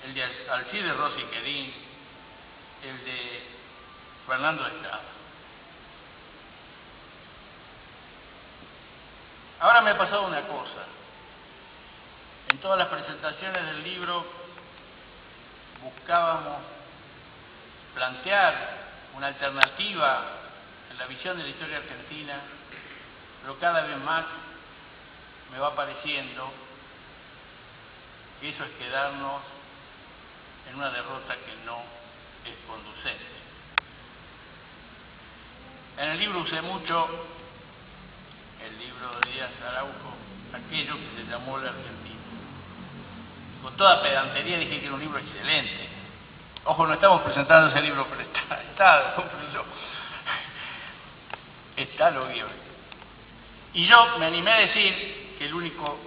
el 0.03 0.13
de 0.13 0.23
Alcide 0.23 0.93
Rossi 0.93 1.23
Querín, 1.23 1.73
el 2.83 3.05
de 3.05 3.43
Fernando 4.27 4.67
Estrada. 4.67 5.15
Ahora 9.61 9.81
me 9.81 9.91
ha 9.91 9.97
pasado 9.97 10.27
una 10.27 10.41
cosa. 10.41 10.94
En 12.55 12.61
todas 12.61 12.77
las 12.77 12.87
presentaciones 12.87 13.65
del 13.65 13.83
libro 13.83 14.25
buscábamos 15.83 16.59
plantear 17.93 18.55
una 19.13 19.27
alternativa 19.27 20.23
en 20.89 20.97
la 20.97 21.05
visión 21.07 21.35
de 21.35 21.43
la 21.43 21.49
historia 21.49 21.79
argentina, 21.79 22.39
pero 23.41 23.59
cada 23.59 23.81
vez 23.81 23.97
más 23.97 24.23
me 25.51 25.59
va 25.59 25.75
pareciendo 25.75 26.49
que 28.39 28.51
eso 28.51 28.63
es 28.63 28.71
quedarnos 28.79 29.41
en 30.69 30.75
una 30.77 30.91
derrota 30.91 31.35
que 31.35 31.57
no 31.65 31.81
es 32.45 32.55
conducente. 32.69 33.35
En 35.97 36.09
el 36.11 36.19
libro 36.19 36.39
usé 36.39 36.61
mucho 36.61 37.09
el 38.65 38.79
libro 38.79 39.19
de 39.19 39.31
Díaz 39.33 39.51
Araujo, 39.61 40.13
aquello 40.53 40.93
que 40.95 41.21
se 41.21 41.29
llamó 41.29 41.57
la 41.57 41.71
Argentina 41.71 42.14
con 43.65 43.75
toda 43.77 43.99
pedantería 43.99 44.59
dije 44.59 44.79
que 44.79 44.85
era 44.85 44.93
un 44.93 44.99
libro 44.99 45.17
excelente. 45.17 45.89
Ojo, 46.65 46.85
no 46.85 46.93
estamos 46.93 47.23
presentando 47.23 47.69
ese 47.69 47.81
libro, 47.81 48.05
pero 48.07 48.21
está, 48.21 48.61
está, 48.61 49.15
lo 52.11 52.27
guion. 52.27 52.47
Y 53.73 53.87
yo 53.87 54.19
me 54.19 54.27
animé 54.27 54.51
a 54.51 54.59
decir 54.59 55.33
que 55.39 55.45
el 55.45 55.53
único 55.55 55.97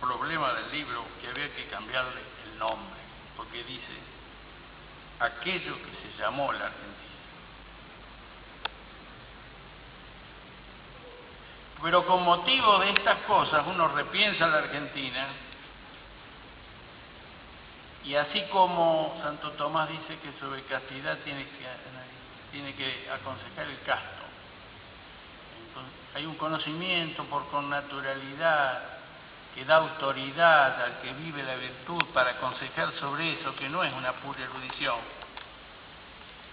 problema 0.00 0.52
del 0.52 0.70
libro 0.70 1.04
que 1.20 1.26
había 1.26 1.52
que 1.56 1.66
cambiarle 1.66 2.20
el 2.44 2.56
nombre, 2.56 3.00
porque 3.36 3.64
dice 3.64 3.98
aquello 5.18 5.74
que 5.74 5.90
se 5.90 6.16
llamó 6.22 6.52
la 6.52 6.66
Argentina. 6.66 6.94
Pero 11.82 12.06
con 12.06 12.22
motivo 12.22 12.78
de 12.78 12.90
estas 12.90 13.22
cosas 13.22 13.66
uno 13.66 13.88
repiensa 13.88 14.46
la 14.46 14.58
Argentina 14.58 15.26
y 18.04 18.14
así 18.14 18.42
como 18.52 19.18
Santo 19.22 19.52
Tomás 19.52 19.88
dice 19.88 20.18
que 20.20 20.38
sobre 20.38 20.62
castidad 20.64 21.18
tiene 21.24 21.44
que, 21.44 21.66
tiene 22.52 22.74
que 22.74 23.10
aconsejar 23.10 23.66
el 23.66 23.80
casto, 23.80 24.24
hay 26.14 26.26
un 26.26 26.36
conocimiento 26.36 27.24
por 27.24 27.48
connaturalidad 27.48 28.82
que 29.54 29.64
da 29.64 29.76
autoridad 29.76 30.82
al 30.82 31.00
que 31.00 31.12
vive 31.14 31.42
la 31.42 31.56
virtud 31.56 32.04
para 32.12 32.32
aconsejar 32.32 32.92
sobre 33.00 33.40
eso, 33.40 33.54
que 33.56 33.68
no 33.68 33.82
es 33.82 33.92
una 33.92 34.12
pura 34.14 34.42
erudición. 34.42 34.98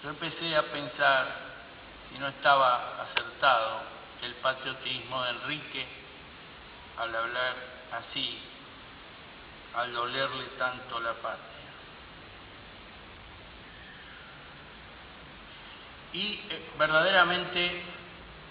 Yo 0.03 0.09
empecé 0.09 0.55
a 0.55 0.63
pensar, 0.63 1.27
si 2.11 2.19
no 2.19 2.27
estaba 2.27 3.01
acertado, 3.01 3.81
el 4.21 4.33
patriotismo 4.35 5.23
de 5.23 5.29
Enrique, 5.31 5.87
al 6.97 7.15
hablar 7.15 7.55
así, 7.91 8.39
al 9.75 9.93
dolerle 9.93 10.45
tanto 10.57 10.99
la 10.99 11.13
patria. 11.13 11.47
Y 16.13 16.41
eh, 16.49 16.71
verdaderamente 16.77 17.83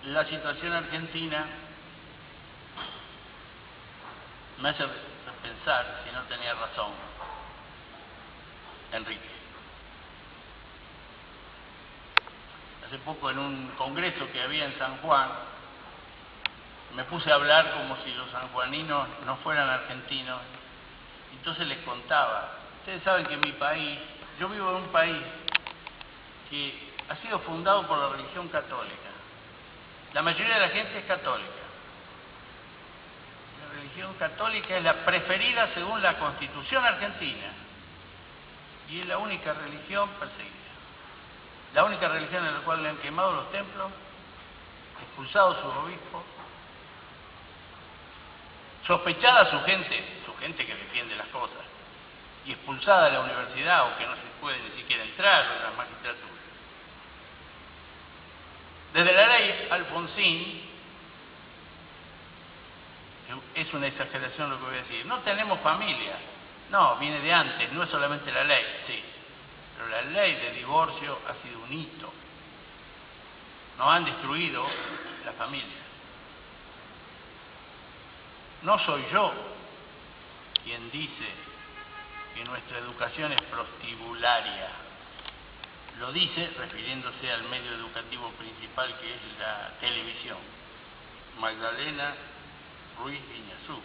la 0.05 0.25
situación 0.25 0.73
argentina 0.73 1.47
me 4.59 4.69
hace 4.71 4.85
pensar 5.43 6.03
si 6.05 6.13
no 6.13 6.23
tenía 6.23 6.55
razón 6.55 6.93
Enrique. 8.93 9.31
Hace 12.87 12.99
poco 12.99 13.31
en 13.31 13.39
un 13.39 13.69
congreso 13.77 14.27
que 14.33 14.43
había 14.43 14.65
en 14.65 14.79
San 14.79 14.97
Juan, 14.99 15.31
me 16.95 17.05
puse 17.05 17.31
a 17.31 17.37
hablar 17.37 17.73
como 17.73 17.97
si 18.05 18.13
los 18.13 18.31
sanjuaninos 18.31 19.07
no 19.27 19.37
fueran 19.37 19.69
argentinos 19.69 20.41
entonces 21.33 21.67
les 21.67 21.79
contaba, 21.79 22.53
ustedes 22.81 23.03
saben 23.03 23.27
que 23.27 23.37
mi 23.37 23.53
país, 23.53 23.99
yo 24.39 24.49
vivo 24.49 24.71
en 24.71 24.77
un 24.77 24.89
país 24.89 25.23
que 26.49 26.91
ha 27.09 27.17
sido 27.17 27.39
fundado 27.41 27.87
por 27.87 27.99
la 27.99 28.09
religión 28.11 28.49
católica. 28.49 29.11
La 30.13 30.23
mayoría 30.23 30.55
de 30.55 30.61
la 30.61 30.69
gente 30.69 30.99
es 30.99 31.05
católica. 31.05 31.49
La 33.61 33.75
religión 33.77 34.15
católica 34.15 34.77
es 34.77 34.83
la 34.83 35.05
preferida 35.05 35.69
según 35.75 36.03
la 36.03 36.19
constitución 36.19 36.85
argentina 36.85 37.53
y 38.89 39.01
es 39.01 39.07
la 39.07 39.19
única 39.19 39.53
religión 39.53 40.09
perseguida. 40.19 40.55
La 41.75 41.85
única 41.85 42.09
religión 42.09 42.45
en 42.45 42.55
la 42.55 42.61
cual 42.61 42.83
le 42.83 42.89
han 42.89 42.97
quemado 42.97 43.33
los 43.33 43.53
templos, 43.53 43.93
expulsado 45.03 45.55
sus 45.55 45.85
obispos, 45.85 46.23
sospechada 48.87 49.51
su 49.51 49.61
gente, 49.63 50.20
gente 50.41 50.67
que 50.67 50.75
defiende 50.75 51.15
las 51.17 51.29
cosas, 51.29 51.59
y 52.47 52.53
expulsada 52.53 53.07
de 53.07 53.13
la 53.13 53.21
universidad 53.21 53.87
o 53.87 53.99
que 53.99 54.07
no 54.07 54.15
se 54.15 54.23
puede 54.41 54.59
ni 54.61 54.71
siquiera 54.81 55.05
entrar 55.05 55.45
en 55.57 55.63
la 55.63 55.71
magistratura. 55.77 56.31
Desde 58.95 59.13
la 59.13 59.27
ley 59.27 59.69
Alfonsín, 59.71 60.71
es 63.55 63.73
una 63.75 63.87
exageración 63.87 64.51
lo 64.51 64.59
que 64.59 64.65
voy 64.65 64.75
a 64.75 64.83
decir, 64.83 65.07
no 65.07 65.19
tenemos 65.19 65.61
familia, 65.61 66.17
no, 66.71 66.97
viene 66.97 67.21
de 67.21 67.33
antes, 67.33 67.73
no 67.73 67.85
es 67.85 67.91
solamente 67.91 68.33
la 68.33 68.43
ley, 68.43 68.65
sí, 68.87 69.03
pero 69.77 69.89
la 69.89 70.03
ley 70.03 70.35
de 70.35 70.51
divorcio 70.53 71.19
ha 71.29 71.35
sido 71.43 71.61
un 71.61 71.73
hito, 71.73 72.13
no 73.79 73.91
han 73.91 74.05
destruido 74.05 74.67
la 75.25 75.33
familia. 75.33 75.79
No 78.63 78.79
soy 78.81 79.03
yo 79.11 79.33
quien 80.65 80.91
dice 80.91 81.29
que 82.35 82.45
nuestra 82.45 82.79
educación 82.79 83.33
es 83.33 83.43
prostibularia. 83.43 84.69
Lo 85.99 86.13
dice 86.13 86.51
refiriéndose 86.57 87.31
al 87.31 87.43
medio 87.45 87.73
educativo 87.73 88.31
principal 88.33 88.95
que 89.01 89.15
es 89.15 89.39
la 89.39 89.73
televisión. 89.81 90.39
Magdalena 91.39 92.15
Ruiz 93.03 93.21
Iñazú. 93.21 93.81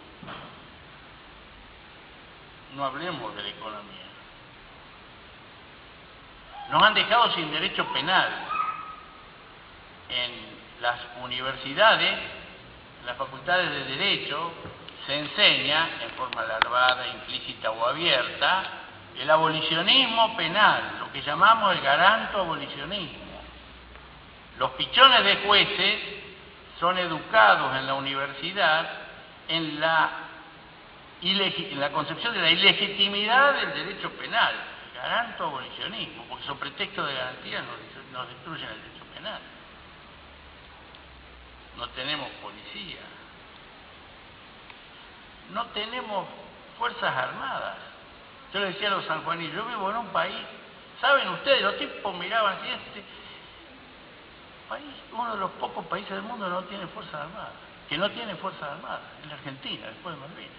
No 2.74 2.84
hablemos 2.84 3.34
de 3.34 3.42
la 3.42 3.48
economía. 3.48 4.06
Nos 6.70 6.82
han 6.82 6.94
dejado 6.94 7.32
sin 7.34 7.50
derecho 7.50 7.86
penal. 7.92 8.28
En 10.08 10.56
las 10.80 11.00
universidades, 11.22 12.18
en 13.00 13.06
las 13.06 13.16
facultades 13.16 13.70
de 13.70 13.84
Derecho, 13.96 14.52
se 15.06 15.18
enseña, 15.18 15.88
en 16.02 16.10
forma 16.10 16.42
larvada, 16.44 17.06
implícita 17.08 17.70
o 17.70 17.86
abierta, 17.86 18.64
el 19.16 19.30
abolicionismo 19.30 20.36
penal, 20.36 20.98
lo 20.98 21.12
que 21.12 21.22
llamamos 21.22 21.74
el 21.74 21.80
garanto 21.80 22.40
abolicionismo. 22.40 23.40
Los 24.58 24.72
pichones 24.72 25.24
de 25.24 25.36
jueces 25.46 26.00
son 26.80 26.98
educados 26.98 27.76
en 27.76 27.86
la 27.86 27.94
universidad 27.94 29.06
en 29.48 29.80
la, 29.80 30.22
concepción 31.92 32.34
de 32.34 32.40
la 32.40 32.50
ilegitimidad 32.50 33.54
del 33.54 33.74
derecho 33.74 34.10
penal, 34.12 34.54
el 34.88 35.00
garanto 35.00 35.44
abolicionismo, 35.44 36.24
porque 36.28 36.44
son 36.44 36.58
pretextos 36.58 37.06
de 37.06 37.14
garantía 37.14 37.62
nos, 37.62 38.12
nos 38.12 38.28
destruyen 38.28 38.68
el 38.68 38.82
derecho 38.82 39.04
penal. 39.14 39.40
No 41.76 41.88
tenemos 41.90 42.28
policía, 42.42 43.00
no 45.52 45.66
tenemos 45.66 46.26
fuerzas 46.78 47.16
armadas. 47.16 47.76
Yo 48.52 48.60
le 48.60 48.66
decía 48.66 48.88
a 48.88 48.92
los 48.92 49.04
sanjuaninos, 49.04 49.54
yo 49.54 49.64
vivo 49.66 49.90
en 49.90 49.96
un 49.96 50.08
país, 50.08 50.36
¿saben 51.00 51.28
ustedes? 51.28 51.62
Los 51.62 51.78
tipos 51.78 52.14
miraban 52.16 52.58
así, 52.58 52.68
este 52.68 53.04
país, 54.68 54.94
uno 55.12 55.34
de 55.34 55.40
los 55.40 55.50
pocos 55.52 55.84
países 55.86 56.10
del 56.10 56.22
mundo 56.22 56.48
no 56.48 56.62
tiene 56.64 56.86
fuerzas 56.88 57.14
armadas, 57.14 57.52
que 57.88 57.98
no 57.98 58.10
tiene 58.10 58.34
fuerzas 58.36 58.62
armadas, 58.62 59.00
es 59.22 59.28
la 59.28 59.34
Argentina, 59.34 59.86
después 59.86 60.14
de 60.14 60.20
Malvinas. 60.20 60.50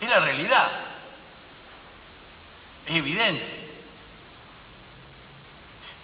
Es 0.00 0.08
la 0.08 0.20
realidad, 0.20 0.70
es 2.86 2.96
evidente. 2.96 3.62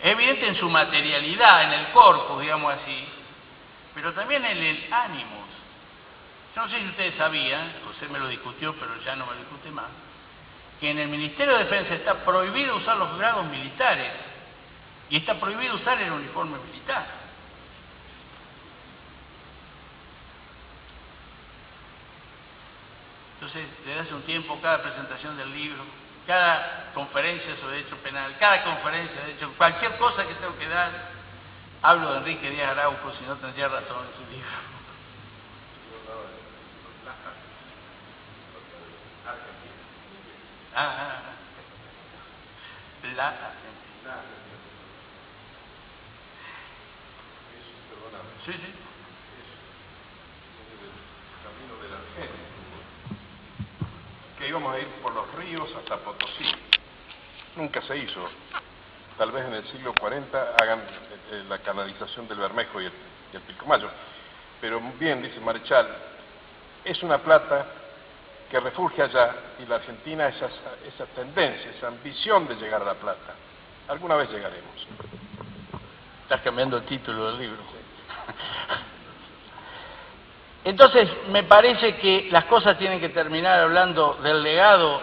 Es 0.00 0.12
evidente 0.12 0.46
en 0.46 0.54
su 0.54 0.70
materialidad, 0.70 1.64
en 1.64 1.72
el 1.72 1.92
corpus, 1.92 2.40
digamos 2.40 2.72
así, 2.74 3.08
pero 3.94 4.12
también 4.12 4.44
en 4.44 4.58
el 4.58 4.92
ánimo. 4.92 5.44
Yo 6.54 6.62
no 6.62 6.68
sé 6.68 6.80
si 6.80 6.88
ustedes 6.88 7.14
sabían, 7.16 7.72
José 7.86 8.08
me 8.08 8.18
lo 8.18 8.28
discutió, 8.28 8.74
pero 8.74 9.00
ya 9.02 9.16
no 9.16 9.26
me 9.26 9.32
lo 9.32 9.38
discute 9.38 9.70
más, 9.70 9.90
que 10.80 10.90
en 10.90 10.98
el 10.98 11.08
Ministerio 11.08 11.56
de 11.56 11.64
Defensa 11.64 11.94
está 11.94 12.24
prohibido 12.24 12.76
usar 12.76 12.96
los 12.96 13.16
grados 13.18 13.46
militares 13.46 14.12
y 15.10 15.16
está 15.16 15.38
prohibido 15.38 15.74
usar 15.74 16.00
el 16.00 16.12
uniforme 16.12 16.58
militar. 16.58 17.06
Entonces, 23.34 23.68
desde 23.86 24.00
hace 24.00 24.14
un 24.14 24.22
tiempo, 24.22 24.58
cada 24.60 24.82
presentación 24.82 25.36
del 25.36 25.52
libro, 25.54 25.84
cada 26.26 26.90
conferencia 26.92 27.56
sobre 27.56 27.76
derecho 27.76 27.96
penal, 27.98 28.36
cada 28.38 28.64
conferencia 28.64 29.22
de 29.22 29.32
hecho, 29.32 29.52
cualquier 29.56 29.96
cosa 29.96 30.26
que 30.26 30.34
tengo 30.34 30.58
que 30.58 30.68
dar, 30.68 31.17
Hablo 31.80 32.12
de 32.12 32.18
Enrique 32.18 32.50
Díaz 32.50 32.70
Araujo, 32.72 33.12
si 33.12 33.24
no 33.24 33.36
tendría 33.36 33.68
razón 33.68 34.04
en 34.06 34.12
su 34.14 34.32
libro. 34.32 34.48
Ah, 40.74 40.96
ah, 40.98 41.22
ah. 41.24 41.38
La 43.14 43.28
Argentina. 43.28 44.22
Sí, 48.44 48.52
sí. 48.52 48.74
Que 54.38 54.48
íbamos 54.48 54.74
a 54.74 54.78
ir 54.80 54.86
por 55.02 55.14
los 55.14 55.32
ríos 55.34 55.68
hasta 55.76 55.96
Potosí. 55.98 56.44
Nunca 57.56 57.82
se 57.82 57.96
hizo 57.98 58.28
tal 59.16 59.32
vez 59.32 59.46
en 59.46 59.54
el 59.54 59.66
siglo 59.68 59.92
40 59.98 60.54
hagan 60.60 60.80
eh, 61.30 61.44
la 61.48 61.58
canalización 61.58 62.26
del 62.28 62.38
Bermejo 62.38 62.80
y 62.80 62.86
el, 62.86 63.40
Pilcomayo. 63.46 63.88
Pero 64.60 64.80
bien, 64.98 65.22
dice 65.22 65.38
Marechal, 65.40 65.86
es 66.84 67.02
una 67.02 67.18
plata 67.18 67.66
que 68.50 68.58
refugia 68.58 69.04
allá 69.04 69.34
y 69.58 69.66
la 69.66 69.76
Argentina 69.76 70.28
esa, 70.28 70.48
esa 70.86 71.06
tendencia, 71.14 71.70
esa 71.70 71.88
ambición 71.88 72.48
de 72.48 72.56
llegar 72.56 72.82
a 72.82 72.86
la 72.86 72.94
plata. 72.94 73.34
Alguna 73.88 74.16
vez 74.16 74.30
llegaremos. 74.30 74.86
Estás 76.22 76.40
cambiando 76.40 76.78
el 76.78 76.84
título 76.84 77.26
del 77.28 77.38
libro. 77.38 77.58
Entonces, 80.64 81.08
me 81.30 81.44
parece 81.44 81.96
que 81.96 82.28
las 82.30 82.44
cosas 82.44 82.76
tienen 82.78 83.00
que 83.00 83.08
terminar 83.10 83.60
hablando 83.60 84.18
del 84.22 84.42
legado 84.42 85.00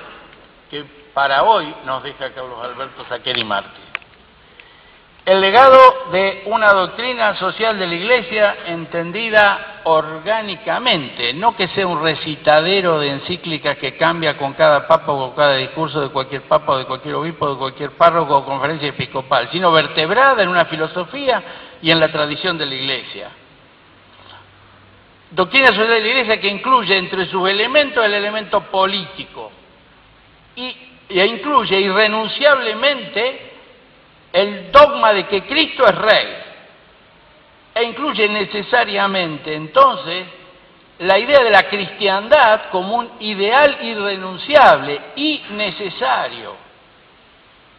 que 0.69 0.83
para 1.13 1.43
hoy 1.43 1.73
nos 1.85 2.03
deja 2.03 2.33
Carlos 2.33 2.63
Alberto 2.63 3.05
Saqueri 3.07 3.43
Martí. 3.43 3.84
El 5.25 5.41
legado 5.41 6.11
de 6.11 6.43
una 6.45 6.71
doctrina 6.71 7.35
social 7.37 7.79
de 7.79 7.87
la 7.87 7.95
Iglesia 7.95 8.57
entendida 8.67 9.81
orgánicamente, 9.85 11.33
no 11.33 11.55
que 11.55 11.67
sea 11.69 11.87
un 11.87 12.03
recitadero 12.03 12.99
de 12.99 13.09
encíclicas 13.09 13.75
que 13.79 13.97
cambia 13.97 14.37
con 14.37 14.53
cada 14.53 14.87
papa 14.87 15.11
o 15.11 15.27
con 15.27 15.35
cada 15.35 15.55
discurso 15.55 15.99
de 15.99 16.09
cualquier 16.09 16.43
papa 16.43 16.73
o 16.73 16.77
de 16.77 16.85
cualquier 16.85 17.15
obispo, 17.15 17.49
de 17.49 17.57
cualquier 17.57 17.91
párroco 17.91 18.37
o 18.37 18.45
conferencia 18.45 18.89
episcopal, 18.89 19.49
sino 19.51 19.71
vertebrada 19.71 20.43
en 20.43 20.49
una 20.49 20.65
filosofía 20.65 21.41
y 21.81 21.89
en 21.89 21.99
la 21.99 22.11
tradición 22.11 22.59
de 22.59 22.65
la 22.67 22.75
Iglesia. 22.75 23.31
Doctrina 25.31 25.67
social 25.69 25.87
de 25.87 26.01
la 26.01 26.07
Iglesia 26.07 26.39
que 26.39 26.49
incluye 26.49 26.95
entre 26.95 27.25
sus 27.25 27.49
elementos 27.49 28.05
el 28.05 28.13
elemento 28.13 28.61
político 28.61 29.51
y, 30.55 30.77
e 31.09 31.25
incluye 31.25 31.79
irrenunciablemente 31.79 33.54
el 34.35 34.69
dogma 34.69 35.13
de 35.13 35.27
que 35.27 35.45
Cristo 35.45 35.85
es 35.85 35.95
rey 35.95 36.27
e 37.73 37.83
incluye 37.85 38.27
necesariamente 38.27 39.55
entonces 39.55 40.27
la 40.99 41.17
idea 41.17 41.41
de 41.41 41.49
la 41.49 41.69
cristiandad 41.69 42.69
como 42.69 42.97
un 42.97 43.11
ideal 43.21 43.77
irrenunciable 43.81 45.01
y 45.15 45.41
necesario. 45.51 46.53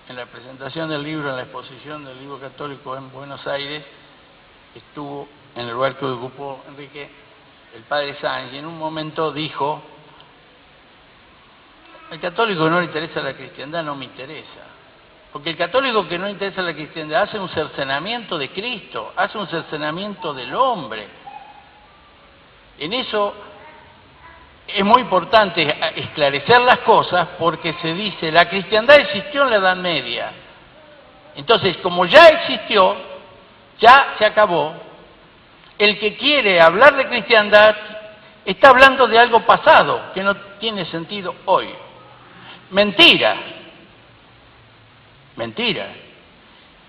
En 0.09 0.17
la 0.17 0.25
presentación 0.25 0.89
del 0.89 1.03
libro, 1.03 1.29
en 1.29 1.37
la 1.37 1.43
exposición 1.43 2.07
del 2.07 2.19
libro 2.19 2.41
católico 2.41 2.97
en 2.97 3.13
Buenos 3.13 3.47
Aires, 3.47 3.85
estuvo 4.75 5.29
en 5.55 5.63
el 5.67 5.75
lugar 5.75 5.97
que 5.97 6.07
ocupó 6.07 6.65
Enrique, 6.69 7.11
el 7.75 7.83
padre 7.83 8.17
Sánchez, 8.19 8.55
y 8.55 8.59
en 8.59 8.67
un 8.67 8.79
momento 8.79 9.31
dijo, 9.31 9.83
al 12.11 12.19
católico 12.19 12.71
no 12.71 12.81
le 12.81 12.87
interesa 12.87 13.21
la 13.21 13.35
cristiandad, 13.35 13.85
no 13.85 13.95
me 13.95 14.07
interesa. 14.07 14.66
Porque 15.37 15.51
el 15.51 15.57
católico 15.59 16.09
que 16.09 16.19
no 16.19 16.31
interesa 16.31 16.63
la 16.63 16.73
cristiandad 16.73 17.25
hace 17.25 17.39
un 17.39 17.51
cercenamiento 17.51 18.39
de 18.39 18.49
Cristo, 18.53 19.13
hace 19.15 19.37
un 19.37 19.47
cercenamiento 19.49 20.33
del 20.33 20.55
hombre. 20.55 21.07
En 22.79 22.95
eso 22.95 23.35
es 24.67 24.83
muy 24.83 25.03
importante 25.03 25.77
esclarecer 25.97 26.63
las 26.63 26.79
cosas 26.79 27.29
porque 27.39 27.75
se 27.83 27.93
dice, 27.93 28.33
la 28.33 28.49
cristiandad 28.49 28.97
existió 28.97 29.43
en 29.43 29.51
la 29.51 29.57
Edad 29.57 29.77
Media. 29.77 30.33
Entonces, 31.35 31.77
como 31.83 32.07
ya 32.07 32.29
existió, 32.29 32.97
ya 33.79 34.15
se 34.17 34.25
acabó, 34.25 34.73
el 35.77 35.99
que 35.99 36.17
quiere 36.17 36.63
hablar 36.63 36.97
de 36.97 37.09
cristiandad 37.09 37.77
está 38.43 38.71
hablando 38.71 39.07
de 39.07 39.19
algo 39.19 39.41
pasado 39.41 40.15
que 40.15 40.23
no 40.23 40.35
tiene 40.59 40.87
sentido 40.87 41.35
hoy. 41.45 41.69
Mentira, 42.71 43.37
Mentira. 45.37 45.89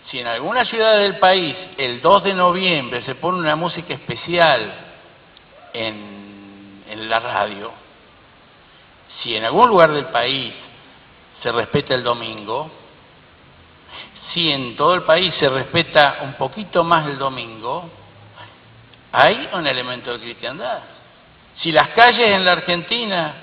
Si 0.10 0.20
en 0.20 0.28
alguna 0.28 0.64
ciudad 0.66 0.98
del 1.00 1.18
país 1.18 1.56
el 1.78 2.02
2 2.02 2.24
de 2.24 2.34
noviembre 2.34 3.02
se 3.04 3.16
pone 3.16 3.40
una 3.40 3.56
música 3.56 3.94
especial 3.94 4.74
en, 5.74 6.84
en 6.90 7.10
la 7.10 7.20
radio, 7.20 7.72
si 9.22 9.36
en 9.36 9.44
algún 9.44 9.68
lugar 9.68 9.92
del 9.92 10.06
país 10.06 10.54
se 11.44 11.52
respeta 11.52 11.94
el 11.94 12.04
domingo, 12.04 12.72
si 14.34 14.50
en 14.50 14.76
todo 14.78 14.96
el 14.96 15.04
país 15.04 15.34
se 15.40 15.50
respeta 15.50 16.20
un 16.22 16.34
poquito 16.34 16.84
más 16.84 17.08
el 17.08 17.18
domingo, 17.18 17.90
hay 19.12 19.50
un 19.54 19.68
elemento 19.68 20.14
de 20.14 20.20
cristiandad. 20.20 20.80
Si 21.62 21.72
las 21.72 21.90
calles 21.90 22.30
en 22.30 22.46
la 22.46 22.54
Argentina 22.54 23.34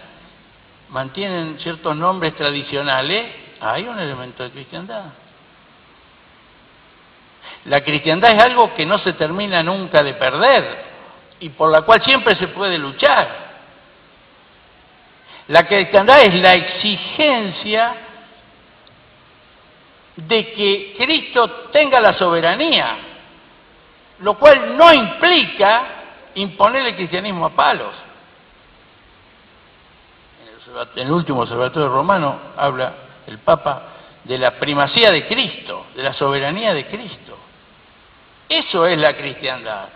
mantienen 0.90 1.58
ciertos 1.58 1.96
nombres 1.96 2.34
tradicionales, 2.36 3.43
hay 3.64 3.88
un 3.88 3.98
elemento 3.98 4.42
de 4.42 4.50
cristiandad. 4.50 5.04
La 7.64 7.82
cristiandad 7.82 8.32
es 8.32 8.42
algo 8.42 8.74
que 8.74 8.84
no 8.84 8.98
se 8.98 9.14
termina 9.14 9.62
nunca 9.62 10.02
de 10.02 10.14
perder 10.14 10.84
y 11.40 11.48
por 11.48 11.70
la 11.70 11.82
cual 11.82 12.02
siempre 12.02 12.34
se 12.36 12.48
puede 12.48 12.76
luchar. 12.76 13.44
La 15.48 15.66
cristiandad 15.66 16.20
es 16.22 16.34
la 16.34 16.54
exigencia 16.54 17.94
de 20.16 20.52
que 20.52 20.94
Cristo 20.98 21.48
tenga 21.72 22.00
la 22.00 22.12
soberanía, 22.14 22.96
lo 24.20 24.38
cual 24.38 24.76
no 24.76 24.92
implica 24.92 25.86
imponer 26.34 26.86
el 26.86 26.96
cristianismo 26.96 27.46
a 27.46 27.50
palos. 27.50 27.94
En 30.96 31.06
el 31.06 31.12
último 31.12 31.42
observatorio 31.42 31.88
romano 31.88 32.38
habla 32.56 33.03
el 33.26 33.38
Papa 33.38 33.88
de 34.24 34.38
la 34.38 34.58
primacía 34.58 35.10
de 35.10 35.26
Cristo, 35.26 35.86
de 35.94 36.02
la 36.02 36.14
soberanía 36.14 36.72
de 36.74 36.86
Cristo. 36.86 37.38
Eso 38.48 38.86
es 38.86 38.98
la 38.98 39.16
cristiandad. 39.16 39.88